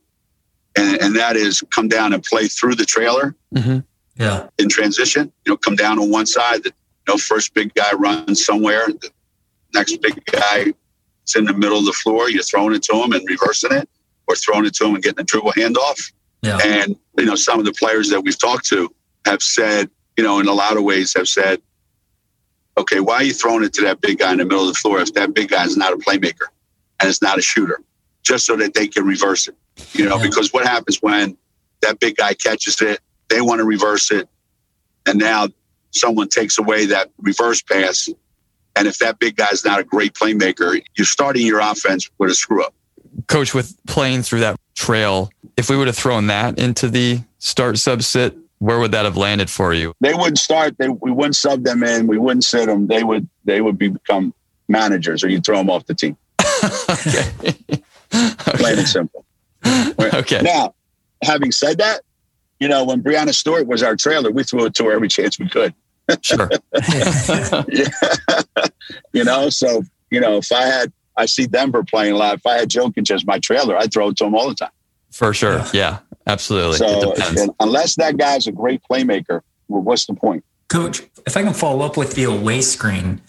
[0.77, 3.79] and, and that is come down and play through the trailer hmm
[4.17, 4.49] Yeah.
[4.59, 5.33] in transition.
[5.45, 6.63] You know, come down on one side.
[6.63, 8.87] The you know, first big guy runs somewhere.
[8.87, 9.11] The
[9.75, 10.73] next big guy
[11.27, 12.31] is in the middle of the floor.
[12.31, 13.89] You're throwing it to him and reversing it,
[14.29, 16.13] or throwing it to him and getting a dribble handoff.
[16.43, 16.59] Yeah.
[16.63, 18.95] And you know, some of the players that we've talked to
[19.27, 21.61] have said, you know, in a lot of ways, have said,
[22.77, 24.79] okay, why are you throwing it to that big guy in the middle of the
[24.79, 26.47] floor if that big guy is not a playmaker
[27.01, 27.81] and it's not a shooter,
[28.23, 29.57] just so that they can reverse it?
[29.95, 30.23] You know, Yeah.
[30.23, 31.37] because what happens when
[31.83, 34.29] that big guy catches it, they want to reverse it,
[35.07, 35.49] and now
[35.91, 38.09] someone takes away that reverse pass.
[38.77, 42.35] And if that big guy's not a great playmaker, you're starting your offense with a
[42.35, 42.75] screw up.
[43.29, 47.77] Coach, with playing through that trail, if we would have thrown that into the start
[47.77, 49.95] subset, where would that have landed for you?
[50.01, 50.77] they wouldn't start.
[50.79, 52.07] They we wouldn't sub them in.
[52.07, 52.87] We wouldn't sit them.
[52.89, 54.35] They would they would become
[54.69, 56.17] managers, or you throw them off the team.
[56.91, 57.33] okay.
[58.11, 59.25] Plain and simple.
[59.99, 60.43] okay.
[60.43, 60.75] Now,
[61.23, 62.03] having said that,
[62.61, 65.39] you know when Breanna Stewart was our trailer, we threw it to her every chance
[65.39, 65.75] we could.
[66.23, 66.51] Sure.
[69.13, 72.35] you know, so you know if I had I see Denver playing a lot.
[72.37, 74.71] If I had Jokic as my trailer, I'd throw it to him all the time.
[75.11, 75.65] For sure.
[75.75, 76.77] Yeah, absolutely.
[76.77, 77.41] it So depends.
[77.41, 80.45] and unless that guy's a great playmaker, well, what's the point?
[80.69, 83.21] Coach, if I can follow up with the away screen,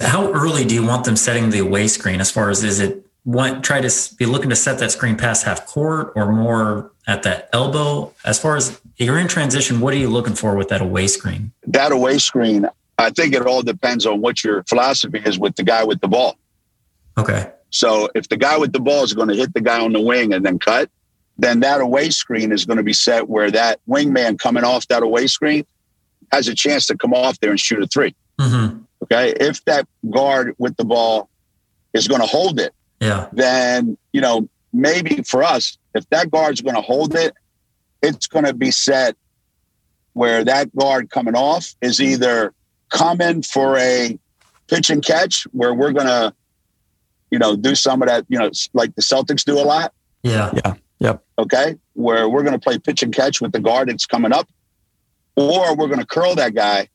[0.00, 2.20] how early do you want them setting the away screen?
[2.20, 5.44] As far as is it want try to be looking to set that screen past
[5.44, 8.14] half court or more at that elbow?
[8.24, 11.52] As far as you're in transition, what are you looking for with that away screen?
[11.66, 12.66] that away screen,
[12.98, 16.08] I think it all depends on what your philosophy is with the guy with the
[16.08, 16.36] ball.
[17.18, 17.50] Okay.
[17.70, 20.00] So if the guy with the ball is going to hit the guy on the
[20.00, 20.90] wing and then cut,
[21.38, 25.02] then that away screen is going to be set where that wingman coming off that
[25.02, 25.66] away screen
[26.32, 28.14] has a chance to come off there and shoot a three.
[28.40, 29.34] hmm Okay.
[29.38, 31.28] If that guard with the ball
[31.92, 33.28] is going to hold it, Yeah.
[33.32, 37.34] then, you know, maybe for us, if that guard's going to hold it,
[38.02, 39.16] it's going to be set
[40.14, 42.54] where that guard coming off is either
[42.88, 44.18] coming for a
[44.68, 46.32] pitch and catch where we're going to,
[47.30, 49.92] you know, do some of that, you know, like the Celtics do a lot.
[50.22, 50.52] Yeah.
[50.54, 50.74] Yeah.
[50.98, 51.24] Yep.
[51.38, 51.76] Okay.
[51.94, 54.48] Where we're going to play pitch and catch with the guard that's coming up,
[55.36, 56.88] or we're going to curl that guy,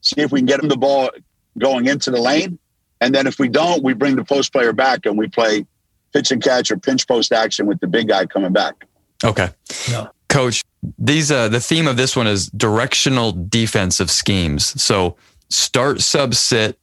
[0.00, 1.10] see if we can get him the ball
[1.58, 2.58] going into the lane.
[3.00, 5.66] And then if we don't, we bring the post player back and we play
[6.12, 8.86] pitch and catch or pinch post action with the big guy coming back.
[9.24, 9.48] Okay.
[9.88, 10.08] Yeah.
[10.28, 10.62] Coach,
[10.98, 14.80] these uh, the theme of this one is directional defensive schemes.
[14.80, 15.16] So
[15.48, 16.78] start sub sit,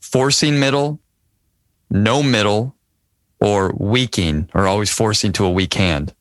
[0.00, 1.00] forcing middle,
[1.92, 2.74] no middle,
[3.40, 6.14] or weaking, or always forcing to a weak hand.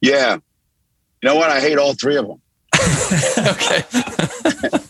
[0.00, 0.34] Yeah.
[0.34, 1.50] You know what?
[1.50, 2.40] I hate all three of them.
[3.38, 3.82] okay.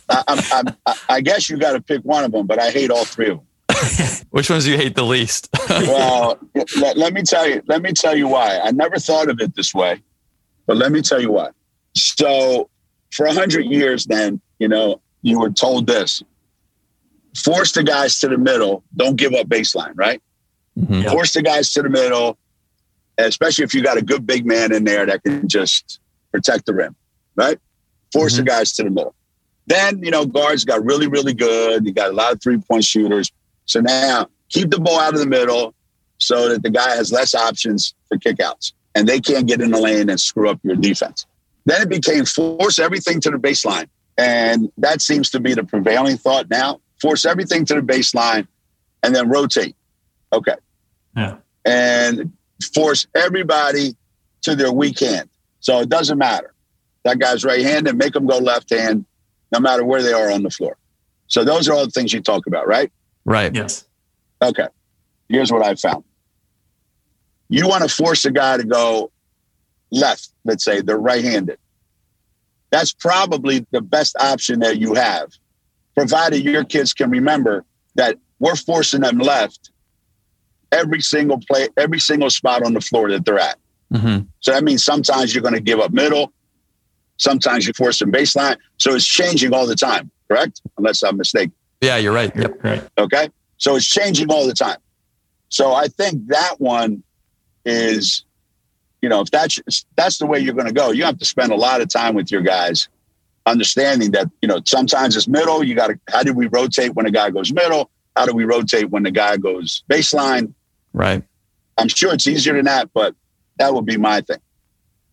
[0.08, 2.70] I, I'm, I'm, I- I guess you got to pick one of them, but I
[2.70, 3.46] hate all three of them.
[4.30, 5.48] Which ones do you hate the least?
[5.68, 6.38] well,
[6.76, 7.62] let, let me tell you.
[7.66, 8.58] Let me tell you why.
[8.58, 10.02] I never thought of it this way,
[10.66, 11.50] but let me tell you why.
[11.94, 12.68] So,
[13.12, 16.22] for a hundred years, then you know you were told this:
[17.36, 18.82] force the guys to the middle.
[18.96, 19.92] Don't give up baseline.
[19.94, 20.22] Right?
[20.78, 21.10] Mhm.
[21.10, 22.36] Force the guys to the middle,
[23.18, 26.00] especially if you got a good big man in there that can just
[26.32, 26.96] protect the rim.
[27.36, 27.58] Right?
[28.12, 29.14] Force the guys to the middle.
[29.66, 31.86] Then, you know, guards got really, really good.
[31.86, 33.32] You got a lot of three point shooters.
[33.66, 35.74] So now keep the ball out of the middle
[36.18, 39.80] so that the guy has less options for kickouts and they can't get in the
[39.80, 41.26] lane and screw up your defense.
[41.64, 43.88] Then it became force everything to the baseline.
[44.18, 46.80] And that seems to be the prevailing thought now.
[47.04, 48.48] Force everything to the baseline
[49.02, 49.76] and then rotate.
[50.32, 50.54] Okay.
[51.14, 51.36] Yeah.
[51.66, 52.32] And
[52.72, 53.94] force everybody
[54.40, 55.28] to their weak hand.
[55.60, 56.54] So it doesn't matter.
[57.02, 59.04] That guy's right handed, make them go left hand,
[59.52, 60.78] no matter where they are on the floor.
[61.26, 62.90] So those are all the things you talk about, right?
[63.26, 63.54] Right.
[63.54, 63.86] Yes.
[64.40, 64.68] Okay.
[65.28, 66.04] Here's what I found.
[67.50, 69.10] You want to force a guy to go
[69.90, 71.58] left, let's say they're right handed.
[72.70, 75.32] That's probably the best option that you have,
[75.96, 77.64] provided your kids can remember
[77.94, 79.70] that we're forcing them left
[80.72, 83.58] every single play, every single spot on the floor that they're at.
[83.92, 84.26] Mm-hmm.
[84.40, 86.32] So that means sometimes you're going to give up middle,
[87.16, 88.56] sometimes you force them baseline.
[88.78, 90.60] So it's changing all the time, correct?
[90.78, 91.52] Unless I'm mistaken.
[91.80, 92.34] Yeah, you're right.
[92.34, 92.64] Yep.
[92.64, 92.82] Right.
[92.98, 93.28] Okay.
[93.58, 94.78] So it's changing all the time.
[95.48, 97.02] So I think that one
[97.64, 98.24] is,
[99.00, 99.60] you know, if that's
[99.96, 102.14] that's the way you're going to go, you have to spend a lot of time
[102.14, 102.88] with your guys,
[103.46, 105.62] understanding that you know sometimes it's middle.
[105.62, 107.90] You got to how do we rotate when a guy goes middle?
[108.16, 110.54] How do we rotate when the guy goes baseline?
[110.92, 111.22] Right.
[111.78, 113.14] I'm sure it's easier than that, but
[113.58, 114.38] that would be my thing.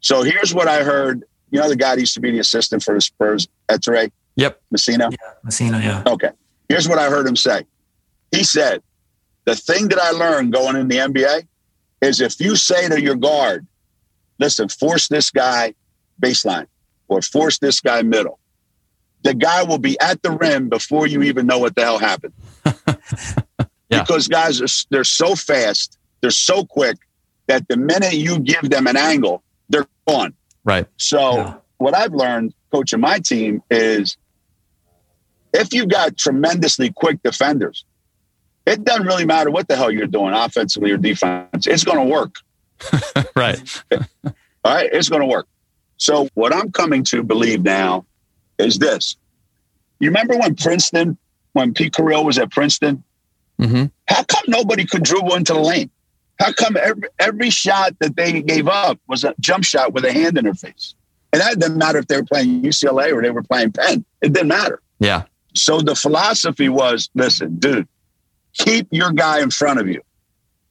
[0.02, 1.24] So here's what I heard.
[1.50, 4.62] You know, the guy that used to be the assistant for the Spurs, Ettore Yep.
[4.72, 5.10] Messina.
[5.12, 5.18] Yeah.
[5.44, 5.80] Messina.
[5.80, 6.04] Yeah.
[6.08, 6.30] Okay.
[6.70, 7.66] Here's what I heard him say.
[8.32, 8.82] He said,
[9.46, 11.48] The thing that I learned going in the NBA
[12.02, 13.68] is if you say to your guard,
[14.40, 15.74] listen, force this guy
[16.22, 16.68] baseline
[17.12, 18.40] or force this guy middle,
[19.24, 22.34] the guy will be at the rim before you even know what the hell happened.
[23.92, 24.04] Yeah.
[24.04, 26.96] Because guys are they're so fast, they're so quick
[27.48, 30.34] that the minute you give them an angle, they're gone.
[30.64, 30.88] Right.
[30.96, 31.54] So Yeah.
[31.78, 34.16] what I've learned coaching my team is
[35.54, 37.84] if you've got tremendously quick defenders,
[38.66, 41.68] it doesn't really matter what the hell you're doing offensively or defense.
[41.68, 42.36] It's going to work.
[43.36, 43.60] right.
[43.94, 44.34] All
[44.64, 44.90] right.
[44.94, 45.48] It's going to work.
[46.02, 48.06] So what I'm coming to believe now
[48.58, 49.16] is this.
[50.00, 51.16] You remember when Princeton,
[51.54, 53.04] when Pete Carril was at Princeton,
[53.60, 53.86] Mm-hmm.
[54.08, 55.92] how come nobody could dribble into the lane?
[56.40, 60.12] How come every, every shot that they gave up was a jump shot with a
[60.12, 60.96] hand in their face?
[61.32, 64.04] And that didn't matter if they were playing UCLA or they were playing Penn.
[64.20, 64.82] It didn't matter.
[64.98, 65.26] Yeah.
[65.54, 67.88] So the philosophy was listen, dude,
[68.54, 70.02] keep your guy in front of you.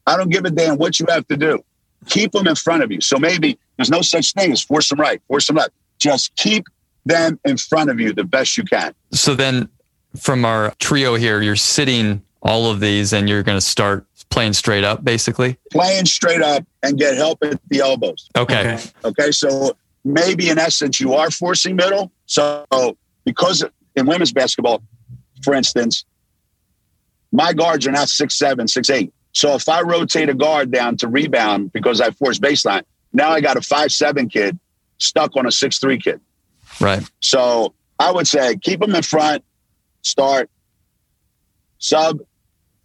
[0.05, 1.63] I don't give a damn what you have to do.
[2.07, 3.01] Keep them in front of you.
[3.01, 5.71] So maybe there's no such thing as force them right, force them left.
[5.99, 6.65] Just keep
[7.05, 8.93] them in front of you the best you can.
[9.11, 9.69] So then
[10.17, 14.53] from our trio here, you're sitting all of these and you're going to start playing
[14.53, 15.57] straight up basically.
[15.71, 18.29] Playing straight up and get help at the elbows.
[18.35, 18.79] Okay.
[19.03, 22.11] Okay, so maybe in essence you are forcing middle.
[22.25, 22.65] So
[23.25, 23.63] because
[23.95, 24.81] in women's basketball,
[25.43, 26.05] for instance,
[27.31, 29.13] my guards are not six seven, six eight.
[29.33, 33.41] So if I rotate a guard down to rebound because I force baseline, now I
[33.41, 34.59] got a five seven kid
[34.97, 36.19] stuck on a six three kid.
[36.79, 37.03] Right.
[37.19, 39.43] So I would say keep them in front,
[40.01, 40.49] start,
[41.79, 42.19] sub,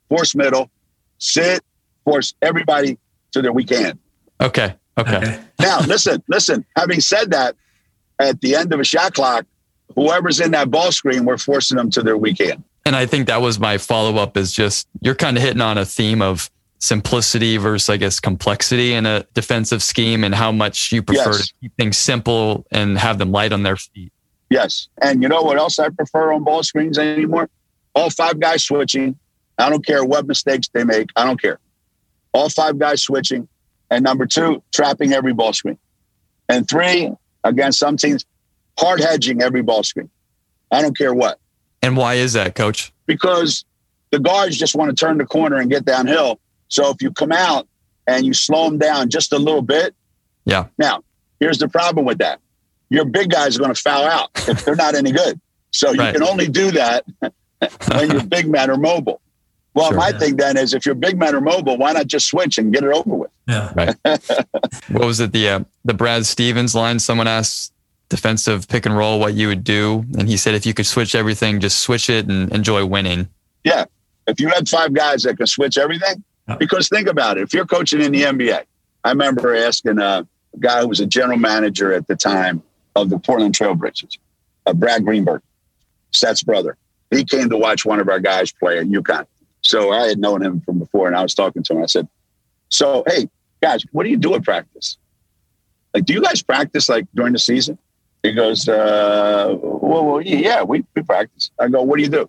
[0.08, 0.70] force middle,
[1.18, 1.62] sit,
[2.04, 2.98] force everybody
[3.32, 3.98] to their weak hand.
[4.40, 4.74] Okay.
[4.98, 5.16] Okay.
[5.16, 5.40] Okay.
[5.60, 6.64] Now, listen, listen.
[6.76, 7.56] Having said that,
[8.18, 9.44] at the end of a shot clock,
[9.94, 12.64] whoever's in that ball screen, we're forcing them to their weak hand.
[12.86, 15.76] And I think that was my follow up is just you're kind of hitting on
[15.76, 20.92] a theme of simplicity versus, I guess, complexity in a defensive scheme and how much
[20.92, 21.48] you prefer Yes.
[21.48, 24.12] to keep things simple and have them light on their feet.
[24.50, 24.86] Yes.
[25.02, 27.50] And you know what else I prefer on ball screens anymore?
[27.96, 29.18] All five guys switching.
[29.58, 31.08] I don't care what mistakes they make.
[31.16, 31.58] I don't care.
[32.32, 33.48] All five guys switching.
[33.90, 35.78] And number two, trapping every ball screen.
[36.48, 37.10] And three,
[37.42, 38.24] against some teams,
[38.78, 40.10] hard hedging every ball screen.
[40.70, 41.40] I don't care what.
[41.82, 42.92] And why is that, coach?
[43.06, 43.64] because
[44.10, 46.40] the guards just want to turn the corner and get downhill.
[46.68, 47.68] So if you come out
[48.06, 49.94] and you slow them down just a little bit,
[50.44, 50.66] Yeah.
[50.78, 51.02] Now,
[51.40, 52.40] here's the problem with that:
[52.88, 55.40] your big guys are going to foul out if they're not any good.
[55.72, 56.14] So you Right.
[56.14, 57.04] can only do that
[57.92, 59.20] when your big men are mobile.
[59.74, 59.96] Well, Sure.
[59.98, 62.72] my thing then is if your big men are mobile, why not just switch and
[62.72, 63.30] get it over with?
[63.46, 63.92] Yeah.
[64.88, 65.32] What was it?
[65.32, 66.98] The uh, the Brad Stevens line.
[66.98, 67.72] Someone asked
[68.08, 71.14] defensive pick and roll what you would do, and he said if you could switch
[71.14, 73.28] everything, just switch it and enjoy winning.
[73.64, 73.84] Yeah.
[74.26, 76.22] If you had five guys that could switch everything,
[76.58, 77.42] because think about it.
[77.42, 78.64] If you're coaching in the NBA,
[79.04, 82.62] I remember asking uh, a guy who was a general manager at the time
[82.94, 84.18] of the Portland Trailblazers,
[84.66, 85.42] uh, Brad Greenberg,
[86.12, 86.76] Seth's brother.
[87.10, 89.26] He came to watch one of our guys play at UConn.
[89.62, 91.82] So I had known him from before, and I was talking to him.
[91.82, 92.08] I said,
[92.68, 93.28] "So, hey
[93.60, 94.96] guys, what do you do at practice?
[95.92, 97.78] Like, do you guys practice like during the season?"
[98.26, 101.52] He goes, uh, well, well, yeah, we, we practice.
[101.60, 102.28] I go, what do you do?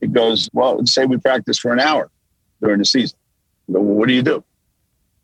[0.00, 2.10] He goes, well, say we practice for an hour
[2.62, 3.18] during the season.
[3.68, 4.42] I go, well, what do you do?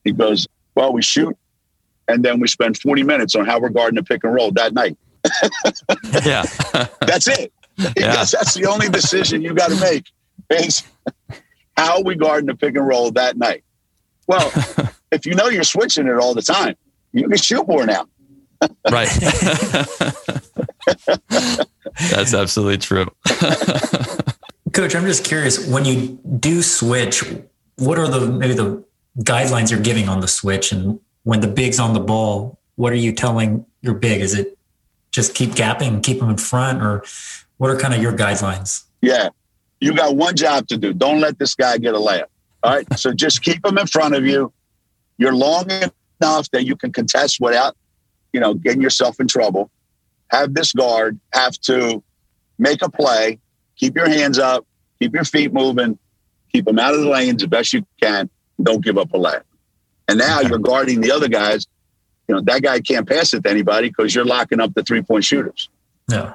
[0.04, 1.34] He goes, well, we shoot
[2.08, 4.74] and then we spend 40 minutes on how we're guarding the pick and roll that
[4.74, 4.98] night.
[6.26, 6.44] yeah.
[7.00, 7.54] that's it.
[7.96, 8.16] Yeah.
[8.16, 10.12] that's the only decision you got to make
[10.50, 10.82] is
[11.74, 13.64] how we guarding the pick and roll that night.
[14.26, 14.52] Well,
[15.10, 16.76] if you know you're switching it all the time,
[17.12, 18.06] you can shoot more now.
[18.90, 19.08] Right.
[22.10, 23.06] that's absolutely true.
[24.72, 27.24] Coach, I'm just curious when you do switch,
[27.76, 28.84] what are the maybe the
[29.20, 32.96] guidelines you're giving on the switch and when the big's on the ball, what are
[32.96, 34.20] you telling your big?
[34.20, 34.56] Is it
[35.10, 37.02] just keep gapping, keep them in front, or
[37.56, 38.84] what are kind of your guidelines?
[39.00, 39.30] Yeah,
[39.80, 40.92] you got one job to do.
[40.92, 42.26] Don't let this guy get a layup.
[42.62, 44.52] All right, so just keep him in front of you.
[45.18, 47.76] You're long enough that you can contest without,
[48.36, 49.70] you know, getting yourself in trouble.
[50.28, 52.02] Have this guard have to
[52.58, 53.38] make a play,
[53.76, 54.66] keep your hands up,
[54.98, 55.98] keep your feet moving,
[56.52, 58.28] keep them out of the lanes the best you can.
[58.62, 59.44] Don't give up a layup.
[60.06, 61.66] And now you're guarding the other guys.
[62.28, 65.00] You know, that guy can't pass it to anybody because you're locking up the three
[65.00, 65.70] point shooters.
[66.06, 66.34] Yeah.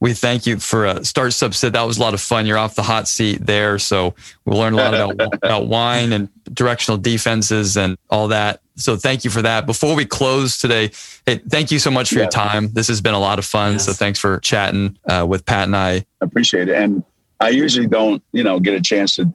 [0.00, 1.72] We thank you for uh, start subset.
[1.72, 2.46] That was a lot of fun.
[2.46, 4.14] You're off the hot seat there, so
[4.46, 8.62] we learned a lot about about wine and directional defenses and all that.
[8.78, 9.66] So thank you for that.
[9.66, 10.90] Before we close today,
[11.26, 12.22] hey, thank you so much for yeah.
[12.22, 12.72] your time.
[12.72, 13.72] This has been a lot of fun.
[13.72, 13.86] Yes.
[13.86, 15.96] So thanks for chatting uh, with Pat and I.
[15.96, 16.76] I appreciate it.
[16.76, 17.04] And
[17.40, 19.32] I usually don't, you know, get a chance to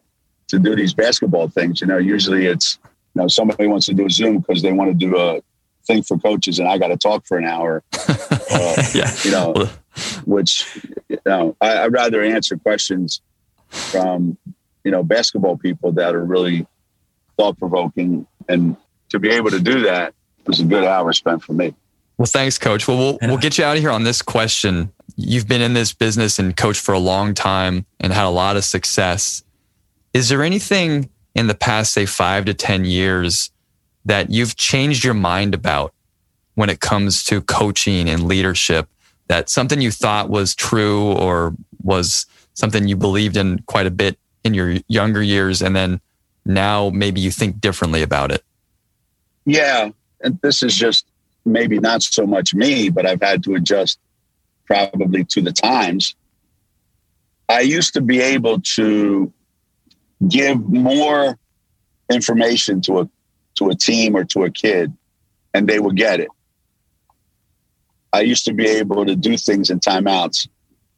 [0.49, 1.81] to do these basketball things.
[1.81, 2.77] You know, usually it's
[3.15, 5.41] you know, somebody wants to do a Zoom because they want to do a
[5.85, 7.83] thing for coaches, and I got to talk for an hour.
[8.55, 9.51] Uh, yeah, you know,
[10.25, 13.19] which you know, I, I'd rather answer questions
[13.69, 14.37] from
[14.83, 16.67] you know basketball people that are really
[17.35, 18.77] thought provoking, and
[19.13, 20.13] to be able to do that
[20.45, 21.73] was a good hour spent for me.
[22.17, 22.87] Well, thanks, Coach.
[22.87, 24.91] Well, we'll we'll get you out of here on this question.
[25.15, 28.57] You've been in this business and coached for a long time and had a lot
[28.57, 29.43] of success.
[30.13, 33.51] Is there anything in the past, say five to 10 years
[34.05, 35.93] that you've changed your mind about
[36.55, 38.87] when it comes to coaching and leadership?
[39.27, 44.17] That something you thought was true or was something you believed in quite a bit
[44.43, 46.01] in your younger years, and then
[46.45, 48.43] now maybe you think differently about it?
[49.45, 49.89] Yeah.
[50.21, 51.05] And this is just
[51.45, 53.99] maybe not so much me, but I've had to adjust
[54.65, 56.15] probably to the times.
[57.49, 59.31] I used to be able to
[60.27, 61.37] give more
[62.09, 63.09] information to a
[63.55, 64.93] to a team or to a kid
[65.53, 66.29] and they would get it.
[68.11, 70.47] I used to be able to do things in timeouts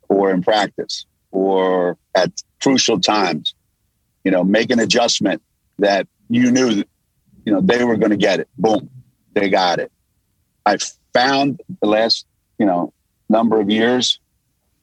[0.09, 2.31] or in practice or at
[2.61, 3.53] crucial times,
[4.23, 5.41] you know, make an adjustment
[5.79, 6.83] that you knew,
[7.45, 8.49] you know, they were going to get it.
[8.57, 8.89] Boom,
[9.33, 9.91] they got it.
[10.65, 10.77] I
[11.13, 12.25] found the last,
[12.57, 12.91] you know,
[13.29, 14.19] number of years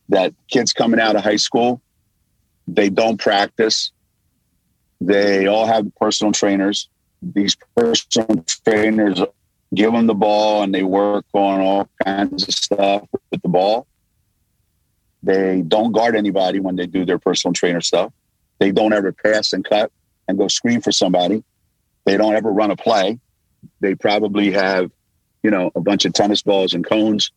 [0.08, 1.82] that kids coming out of high school,
[2.68, 3.90] they don't practice.
[5.00, 6.88] They all have personal trainers.
[7.20, 9.20] These personal trainers
[9.74, 13.86] give them the ball and they work on all kinds of stuff with the ball.
[15.22, 18.12] They don't guard anybody when they do their personal trainer stuff.
[18.58, 19.90] They don't ever pass and cut
[20.28, 21.42] and go screen for somebody.
[22.05, 23.18] They don't ever run a play.
[23.80, 24.90] They probably have,
[25.42, 27.30] you know, a bunch of tennis balls and cones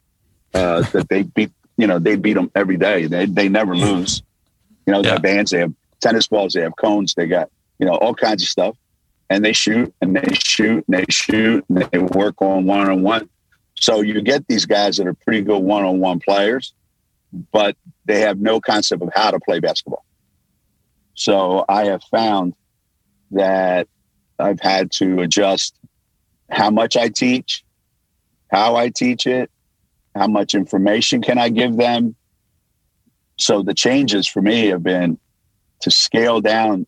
[0.54, 1.52] uh, that they beat.
[1.78, 3.08] You know, they beat them every day.
[3.08, 4.24] They they never lose.
[4.86, 5.14] You know, they yeah.
[5.16, 5.52] have bands.
[5.52, 6.54] They have tennis balls.
[6.54, 7.16] They have cones.
[7.16, 7.50] They got
[7.80, 8.76] you know, all kinds of stuff.
[9.30, 13.02] And they shoot and they shoot and they shoot and they work on one on
[13.02, 13.30] one.
[13.76, 16.74] So you get these guys that are pretty good one on one players,
[17.52, 20.06] but they have no concept of how to play basketball.
[21.16, 22.54] So I have found
[23.32, 23.88] that
[24.40, 25.76] I've had to adjust
[26.50, 27.64] how much I teach,
[28.52, 29.50] how I teach it,
[30.16, 32.16] how much information can I give them.
[33.38, 35.20] So the changes for me have been
[35.82, 36.86] to scale down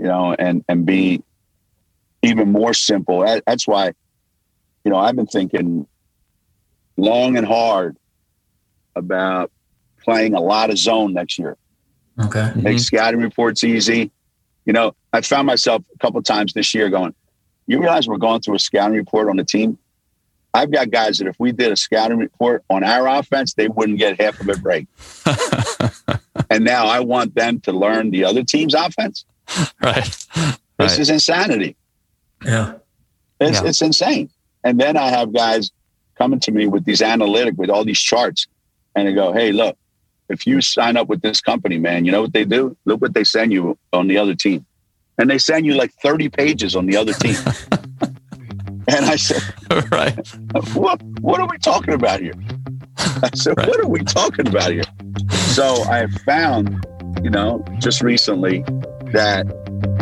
[0.00, 1.22] you know, and and be
[2.22, 3.20] even more simple.
[3.46, 3.92] That's why,
[4.82, 5.86] you know, I've been thinking
[6.96, 7.98] long and hard
[8.96, 9.52] about
[10.02, 11.58] playing a lot of zone next year.
[12.18, 12.50] Okay.
[12.56, 12.76] Make mm-hmm.
[12.78, 14.10] scouting reports easy.
[14.64, 17.14] You know, I found myself a couple times this year going,
[17.66, 19.78] you realize we're going through a scouting report on the team?
[20.52, 23.98] I've got guys that if we did a scouting report on our offense, they wouldn't
[23.98, 24.88] get half of it right.
[26.50, 29.24] and now I want them to learn the other team's offense.
[29.82, 30.04] right.
[30.04, 30.98] This right.
[30.98, 31.76] is insanity.
[32.44, 32.74] Yeah.
[33.40, 33.68] It's, yeah.
[33.68, 34.30] it's insane.
[34.64, 35.70] And then I have guys
[36.16, 38.46] coming to me with these analytic, with all these charts,
[38.94, 39.76] and they go, hey, look,
[40.30, 42.76] if you sign up with this company, man, you know what they do?
[42.84, 44.64] Look what they send you on the other team.
[45.18, 47.34] And they send you like 30 pages on the other team.
[48.88, 49.42] and I said,
[49.90, 50.16] right.
[50.72, 52.32] What, what are we talking about here?
[52.96, 53.68] I said, right.
[53.68, 54.84] what are we talking about here?
[55.30, 56.86] So I found,
[57.22, 58.64] you know, just recently
[59.12, 59.46] that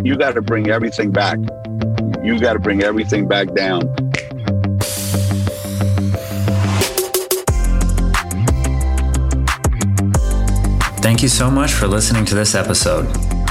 [0.05, 1.39] you got to bring everything back.
[2.23, 3.83] You got to bring everything back down.
[11.01, 13.07] Thank you so much for listening to this episode.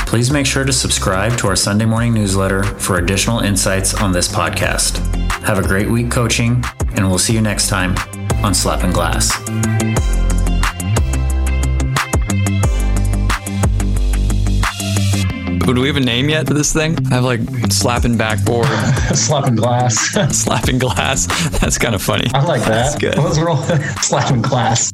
[0.06, 4.28] Please make sure to subscribe to our Sunday morning newsletter for additional insights on this
[4.28, 4.98] podcast.
[5.44, 6.64] Have a great week coaching,
[6.96, 7.96] and we'll see you next time
[8.44, 9.32] on Slapping Glass.
[15.66, 16.98] Do we have a name yet for this thing?
[17.12, 17.42] I have like
[17.72, 18.68] slapping backboard,
[19.14, 20.00] slapping glass,
[20.32, 21.28] slapping glass.
[21.60, 22.30] That's kind of funny.
[22.34, 22.70] I like that.
[22.70, 23.18] That's good.
[23.18, 23.58] Let's roll
[24.02, 24.92] slapping glass.